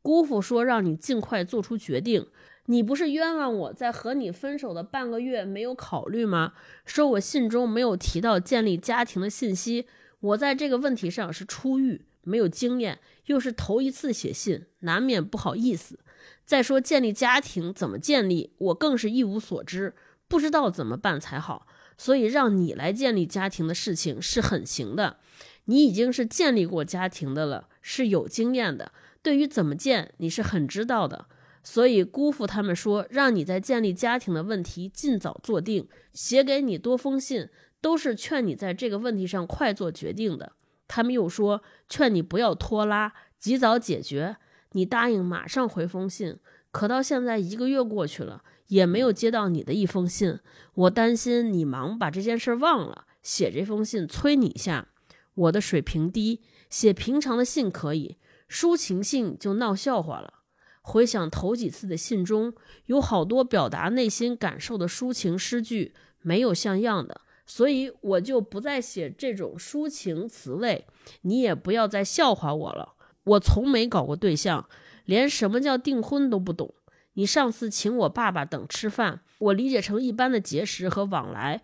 [0.03, 2.29] 姑父说让你尽快做出决定，
[2.67, 6.53] 你不是冤枉我在和你分手的半个月没有考虑吗？
[6.85, 9.87] 说我信中没有提到建立家庭的信息，
[10.21, 12.03] 我在这个问题上是出狱。
[12.23, 15.99] 没有经验，又是头一次写信，难免不好意思。
[16.45, 19.95] 再说建立家庭怎么建立，我更是一无所知，
[20.27, 21.67] 不知道怎么办才好。
[21.97, 25.19] 所以让你来建立家庭的事情是很行的，
[25.67, 28.93] 你已经是建立过家庭的了，是有经验的。
[29.23, 31.27] 对于怎么建，你是很知道的。
[31.63, 37.51] 所以姑父他们说，让你在建立家庭的问题尽早做定，写给你多封信，
[37.83, 40.53] 都是劝你在这个问题上快做决定的。
[40.93, 44.39] 他们又说，劝你不要拖拉，及早解决。
[44.73, 46.37] 你答应马上回封信，
[46.73, 50.41] 可到现在一个月过去了，也没有接到你的一封信。
[50.75, 54.89] 我担心你忙把这件事忘了，写这封信催你一下。
[55.35, 58.17] 我的水平低，写平常的信可以，
[58.49, 60.35] 抒情信就闹笑话了。
[60.83, 62.53] 回想头几次的信中，
[62.87, 67.21] 有好多表达内心感受的抒情诗句没有像样的，
[67.51, 70.87] 所以我就不再写这种抒情词类。
[71.23, 72.95] 你也不要再笑话我了。
[73.25, 74.69] 我从没搞过对象，
[75.05, 76.73] 连什么叫订婚都不懂。
[77.15, 81.63] 你上次请我爸爸等吃饭，我理解成一般的结识和往来。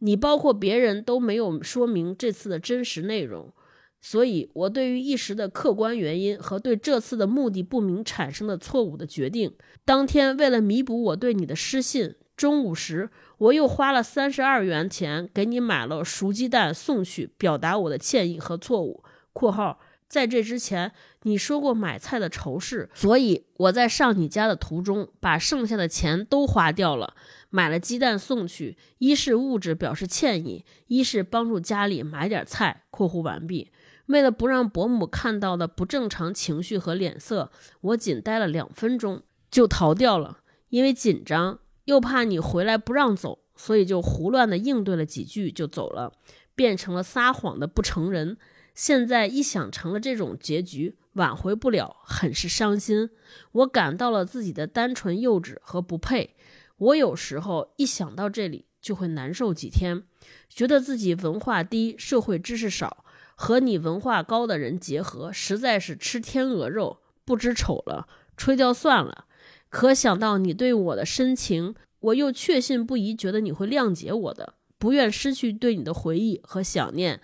[0.00, 3.52] 你包括别人都没有说明这次的真实内容，
[4.00, 19.04] 所以我对于一时的客观原因和对这次的目的不明产生的错误的决定，当天为了弥补我对你的失信，中午时我又花了三十二元钱给你买了熟鸡蛋送去，表达我的歉意和错误。
[19.32, 27.14] （括号）在这之前，你说过买菜的愁事，所以我在上你家的途中把剩下的钱都花掉了，
[27.50, 32.84] 买了鸡蛋送去，一是物质表示歉意，一是帮助家里买点菜。
[32.90, 33.70] （括弧完毕）
[34.06, 40.38] 为了不让伯母看到的不正常情绪和脸色，我仅待了两分钟就逃掉了，
[40.70, 41.58] 因为紧张
[41.88, 46.12] 又怕你回来不让走，所以就胡乱的应对了几句就走了，
[46.54, 48.36] 变成了撒谎的不成人。
[48.74, 53.08] 现在一想成了这种结局，挽回不了，很是伤心。
[53.52, 56.36] 我感到了自己的单纯幼稚和不配。
[56.76, 60.02] 我有时候一想到这里，就会难受几天，
[60.50, 63.02] 觉得自己文化低，社会知识少，
[63.34, 69.24] 和你文化高的人结合，实在是吃天鹅肉，不知丑了，吹掉算了。
[69.68, 77.20] 可想到你对我的深情，我又确信不疑，觉得你会谅解我的，不愿失去对你的回忆和想念。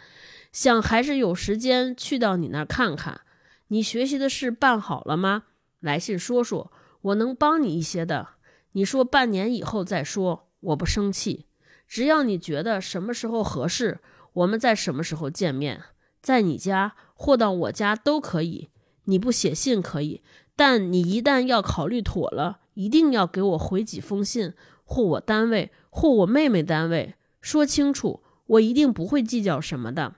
[0.53, 3.23] 想还是有时间去到你那儿看看，
[3.69, 5.45] 你学习的事办好了吗？
[5.81, 6.71] 来信说说，
[7.03, 8.29] 我能帮你一些的。
[8.73, 11.47] 你说半年以后再说，我不生气。
[11.87, 14.01] 只要你觉得什么时候合适，
[14.33, 15.83] 我们在什么时候见面，
[16.23, 18.71] 在你家或到我家都可以。
[19.05, 20.23] 你不写信可以，
[20.57, 24.53] 但你一旦要考虑妥了，一定要给我回几封信，
[24.85, 30.15] 或我单位，或我妹妹单位，说清楚，我一定不会计较什么的。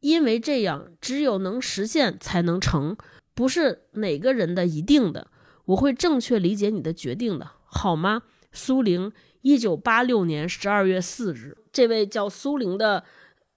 [0.00, 2.96] 因为这样，只有能实现才能成，
[3.34, 5.28] 不是哪个人的一定的。
[5.64, 8.22] 我会正确理解你的决定的，好吗？
[8.52, 9.12] 苏玲，
[9.42, 13.04] 一九八六年十二月四日，这位叫苏玲的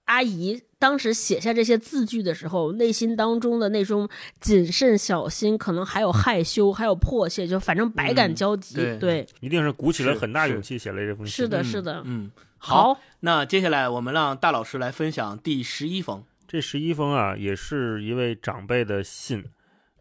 [0.04, 4.08] 阿姨，当时写下这些字句的时候，内心当中的那种
[4.40, 8.74] 谨慎小心，可能还有害羞，还有迫切，就反正百感交集。
[8.98, 11.32] 对，一定是鼓起了很大勇气写了这封信。
[11.32, 12.98] 是的，是的，嗯，好。
[13.20, 16.24] 那接下来我们让大老师来分享第十一封。
[16.48, 19.44] 这十一封啊，也是一位长辈的信，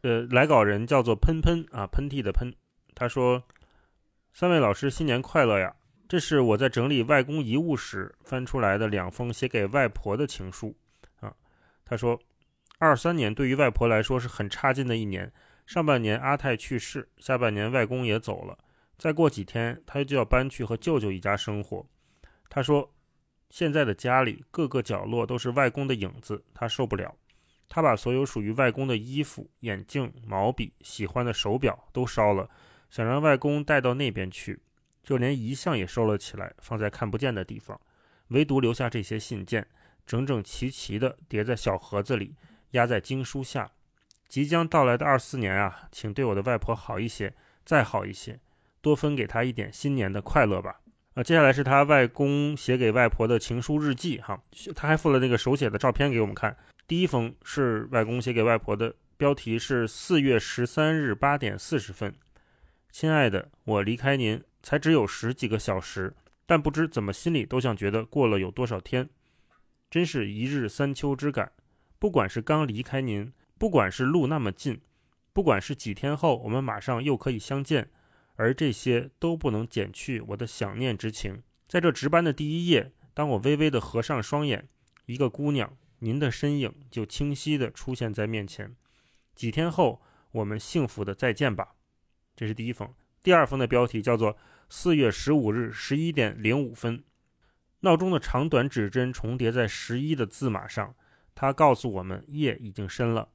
[0.02, 2.52] 呃，来稿人叫做喷喷啊，喷嚏的喷。
[2.96, 3.44] 他说
[4.34, 5.76] ：“三位老师新年快乐呀！
[6.12, 10.76] 这是我在整理外公遗物时翻出来的两封写给外婆的情书
[11.22, 11.34] 啊。”
[11.86, 12.20] 他说
[12.80, 15.32] ：“二三年对于外婆来说是很差劲的一年，
[15.66, 18.58] 上半年阿泰去世，下半年外公也走了，
[18.98, 21.88] 再过几天他就要搬去和舅舅一家生活。”
[22.50, 22.94] 他说。
[23.50, 27.14] 现在的家里各个角落都是外公的影子，他受不了。
[27.68, 32.50] 他把所有属于外公的衣服、眼镜、毛笔、喜欢的手表都烧了，
[32.90, 34.58] 想让外公带到那边去。
[35.04, 37.80] 就连遗像也收了起来，放在看不见的地方，
[38.28, 39.68] 唯独留下这些信件，
[40.06, 42.36] 整整齐齐地叠在小盒子里，
[42.72, 43.72] 压在经书下。
[44.28, 47.34] 即将到来的二四年啊，请对我的外婆好一些，
[47.66, 48.40] 再好一些，
[48.80, 50.80] 多分给她一点新年的快乐吧。
[51.16, 54.42] 啊，接下来是他外公写给外婆的情书日记，哈，
[54.74, 56.56] 他还附了那个手写的照片给我们看。
[56.88, 62.16] 第一封是外公写给外婆的，标题是四月十三日八点四十分。
[62.90, 69.10] 亲爱的，我离开您才只有十几个小时，但不知怎么心里都像觉得过了有多少天，
[69.90, 71.52] 真是一日三秋之感。
[72.00, 74.82] 不管是刚离开您，不管是路那么近，
[75.34, 77.90] 不管是几天后我们马上又可以相见。
[78.36, 81.44] 而这些都不能减去我的想念之情。
[81.68, 84.68] 在这值班的第一夜，当我微微的合上双眼，
[85.06, 88.76] 一个姑娘，您的身影就清晰的出现在面前。
[89.36, 90.02] 几天后，
[90.32, 91.76] 我们幸福的再见吧。
[92.36, 92.92] 这是第一封。
[93.22, 94.36] 第二封的标题叫做
[94.74, 97.04] “四月十五日十一点零五分”。
[97.82, 100.96] 闹钟的长短指针重叠在十一的字码上，
[101.36, 103.28] 它告诉我们夜已经深了。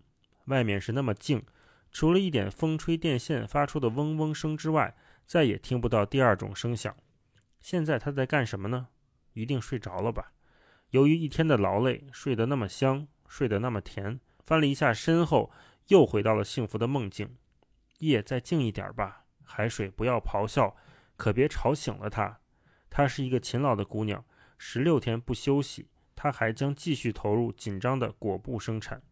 [0.47, 1.45] 外面是那么静。
[1.93, 6.97] 除了一点风吹电线发出的嗡嗡声之外，再也听不到第二种声响。
[7.61, 8.89] 现在他在干什么呢？
[9.35, 10.33] 一定睡着了吧？
[10.89, 14.19] 由于一天的劳累，睡得那么香，睡得那么甜。
[14.43, 15.53] 翻了一下身后，
[15.89, 17.37] 又回到了幸福的梦境。
[17.99, 20.75] 夜再静一点吧，海水不要咆哮，
[21.17, 22.39] 可别吵醒了她。
[22.89, 24.25] 她是一个勤劳的姑娘，
[24.57, 29.03] 十六天不休息，她还将继续投入紧张的果布生产。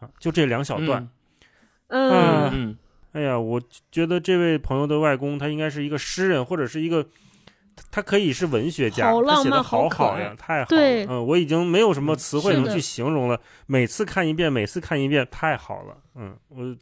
[0.00, 1.08] 啊，就这两小段。
[1.88, 2.78] 嗯，嗯，
[3.12, 7.06] 哎呀，我觉得这位朋友的外公他应该是一个诗人，或者是一个，
[7.90, 10.66] 他可以是文学家，好浪他写的漫好好好呀，太好了。
[10.66, 13.40] 对嗯，我已经没有什么词汇能去形容了。
[13.66, 15.98] 每次看一遍，每次看一遍，太好了。
[16.14, 16.76] 嗯，我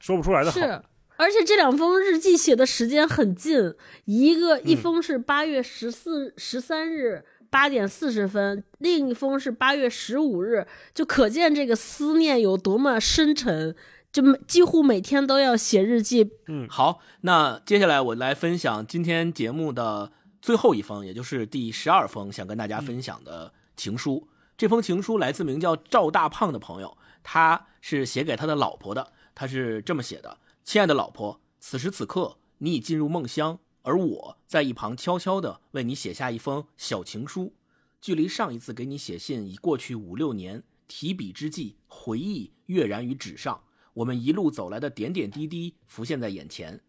[0.00, 0.58] 说不出来的好。
[0.58, 0.82] 是。
[1.16, 13.74] 而且这两封日记写的时间很近，一个一嗯封是八月十四、十三日八点四十分，另一封是八月十五日，就可见这个思念有多么深沉，
[14.12, 16.30] 就每几乎每天都要写日记。
[16.48, 20.10] 嗯好，那接下来我来分享今天节目的
[20.42, 24.28] 最后一封，也就是第十二封，想跟大家分享的情书。
[24.56, 29.12] 这封情书来自名叫赵大胖的朋友，他是写给他的老婆的。
[29.36, 37.52] 他是这么写的：“亲爱的老婆，此时此刻你已进入梦乡，而我在一旁悄悄地为你写下一封小情书。
[38.00, 43.62] 距离上一次给你写信已过去五六年，提笔之际，回忆跃然于纸上。
[43.92, 46.80] 我们一路走来的点点滴滴浮现在眼前。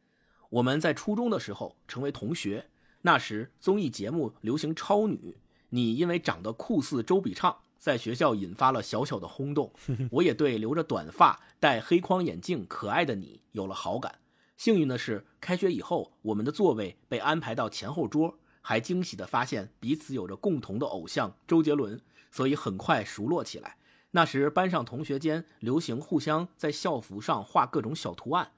[0.50, 2.70] 我们在初中的时候成为同学，
[3.02, 5.38] 那时综艺节目流行超女，
[5.70, 9.72] 你因为长得酷似周笔畅，在学校引发了小小的轰动。
[10.10, 14.22] 我也对留着短发、戴黑框眼镜、可爱的你有了好感。
[14.58, 23.78] 幸运的是，开学以后，我们的座位被安排到前后桌，还惊喜地发现彼此有着共同的偶像周杰伦，所以很快熟络起来。
[24.10, 28.54] 那时班上同学间流行互相在校服上画各种小图案，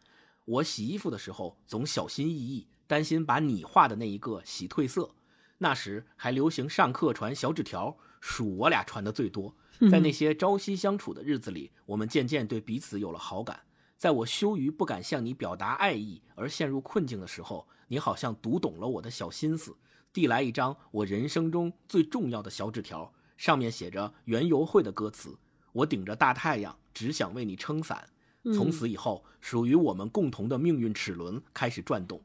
[0.46, 5.10] 我洗衣服的时候总小心翼翼，担心把你画的那一个洗褪色。
[5.58, 7.98] 那时还流行上课传小纸条，
[8.28, 9.56] 数我俩传的最多。
[9.90, 13.62] 在那些朝夕相处的日子里，我们渐渐对彼此有了好感。
[13.96, 19.78] 在我羞于不敢向你表达爱意而陷入困境的时候，你好像读懂了我的小心思，
[20.12, 25.38] 递来一张我人生中最重要的小纸条，上面写着园游会的歌词。
[25.72, 28.10] 我顶着大太阳，只想为你撑伞。
[28.54, 32.22] 从此以后，属于我们共同的命运齿轮开始转动。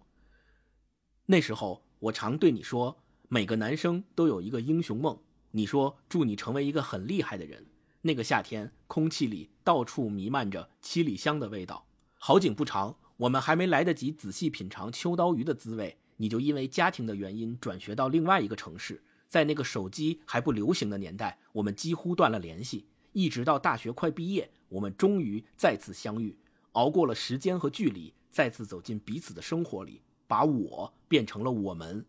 [1.26, 2.98] 那时候，我常对你说，
[3.28, 5.18] 每个男生都有一个英雄梦。
[5.54, 7.66] 你说，祝你成为一个很厉害的人。
[8.00, 11.86] 那个夏天，空气里到处弥漫着七里香的味道。
[12.18, 19.02] 好景不长，我们还没来得及仔细品尝秋刀鱼的滋味，你就因为家庭的原因转学到另外一个城市。
[19.28, 22.86] 在那个手机还不流行的年代，我们几乎断了联系。
[23.12, 26.38] 一直到大学快毕业，我们终于再次相遇，
[26.72, 32.06] 熬过了时间和距离，再次走进彼此的生活里，把我变成了我们。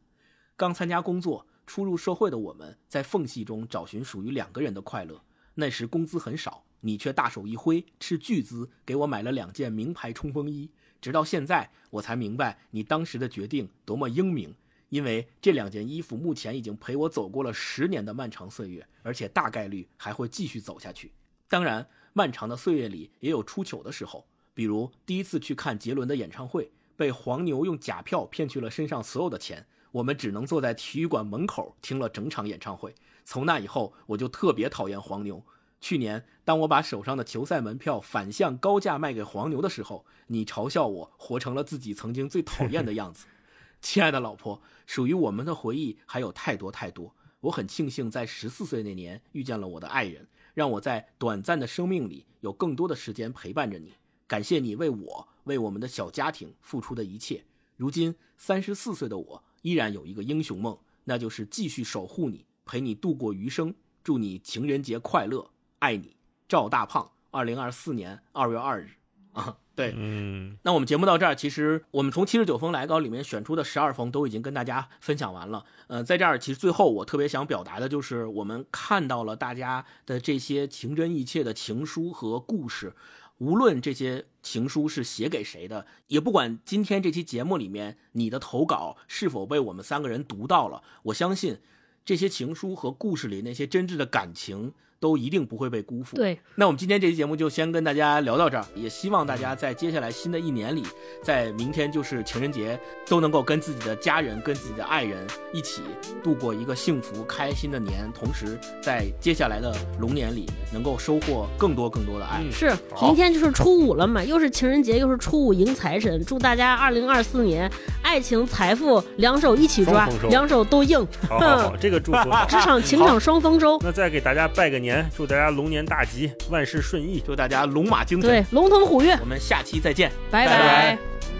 [0.55, 5.19] 刚参加工作、初入社会的我们，在缝隙中找寻属于两个人的快乐。
[5.55, 10.69] 那时工资很少，你却大手一挥，斥巨资给我买了两件名牌冲锋衣。
[11.01, 14.53] 直到现在，我才明白你当时的决定多么英明。
[14.89, 21.11] 因为这两件衣服目前已经陪我走过了十年的漫长岁月，而且大概率还会继续走下去。
[21.47, 32.93] 当然，漫长的岁月里也有出糗的时候，比如第一次去看杰伦的演唱会，被黄牛用假票骗去了身上所有的钱，我们只能坐在体育馆门口听了整场演唱会。
[33.23, 35.41] 从那以后，我就特别讨厌黄牛。
[35.79, 43.27] 去年，当我把手上的球赛门票反向高价卖给黄牛的时候，你嘲笑我活成了自己曾经最讨厌的样子。
[43.81, 47.13] 亲爱的老婆，属于我们的回忆还有太多太多。
[47.41, 53.93] 我很庆幸在十四岁那年遇见了我的爱人，让我在短暂的生命里有更多的时间陪伴着你。
[54.25, 57.43] 感谢你为我、为我们的小家庭付出的一切。
[57.75, 63.73] 如今三十四岁的我依然有一个英雄梦，那就是继续守护你，陪你度过余生。
[64.03, 65.49] 祝你情人节快乐，
[65.79, 66.15] 爱你，
[66.47, 67.09] 赵大胖。
[67.31, 68.89] 二零二四年二月二日，
[69.31, 75.65] 啊，对，嗯，那我们节目到这儿，其实我们从七十九封来稿里面选出的十二封都已经跟大家分享完了。
[75.87, 82.93] 呃，在这儿，其实最后我特别想表达的就是，我们看到了大家的这些情真意切的情书和故事，
[83.39, 91.59] 无论这些情书是写给谁的，也不管今天这期节目里面你的投稿是否被我们三个人读到了，我相信
[92.05, 94.73] 这些情书和故事里那些真挚的感情。
[95.03, 96.15] 都一定不会被辜负。
[96.15, 100.81] 对，那我们今天这期节目就先跟大家聊到这儿，也希望大家在接下来新的一年里，
[101.21, 105.81] 在明天就是情人节，都能够跟自己的家人、跟自己的爱人一起
[106.23, 112.39] 度过一个幸福开心的年，同时在接下来的龙年里，能够收获更多更多的爱。
[112.41, 117.69] 嗯是，明天就是初五了嘛，又是情人节，又是初五迎财神，祝大家二零二四年
[118.01, 122.29] 爱情财富两手一起抓两手都硬，好好好，这个祝福。
[122.47, 123.77] 职场情场双丰收。
[123.83, 127.21] 那再给大家拜个年，祝大家龙年大吉，万事顺意。
[127.25, 128.29] 祝大家龙马精神。
[128.29, 131.32] 对，龙腾虎跃，我们下期再见，拜拜拜拜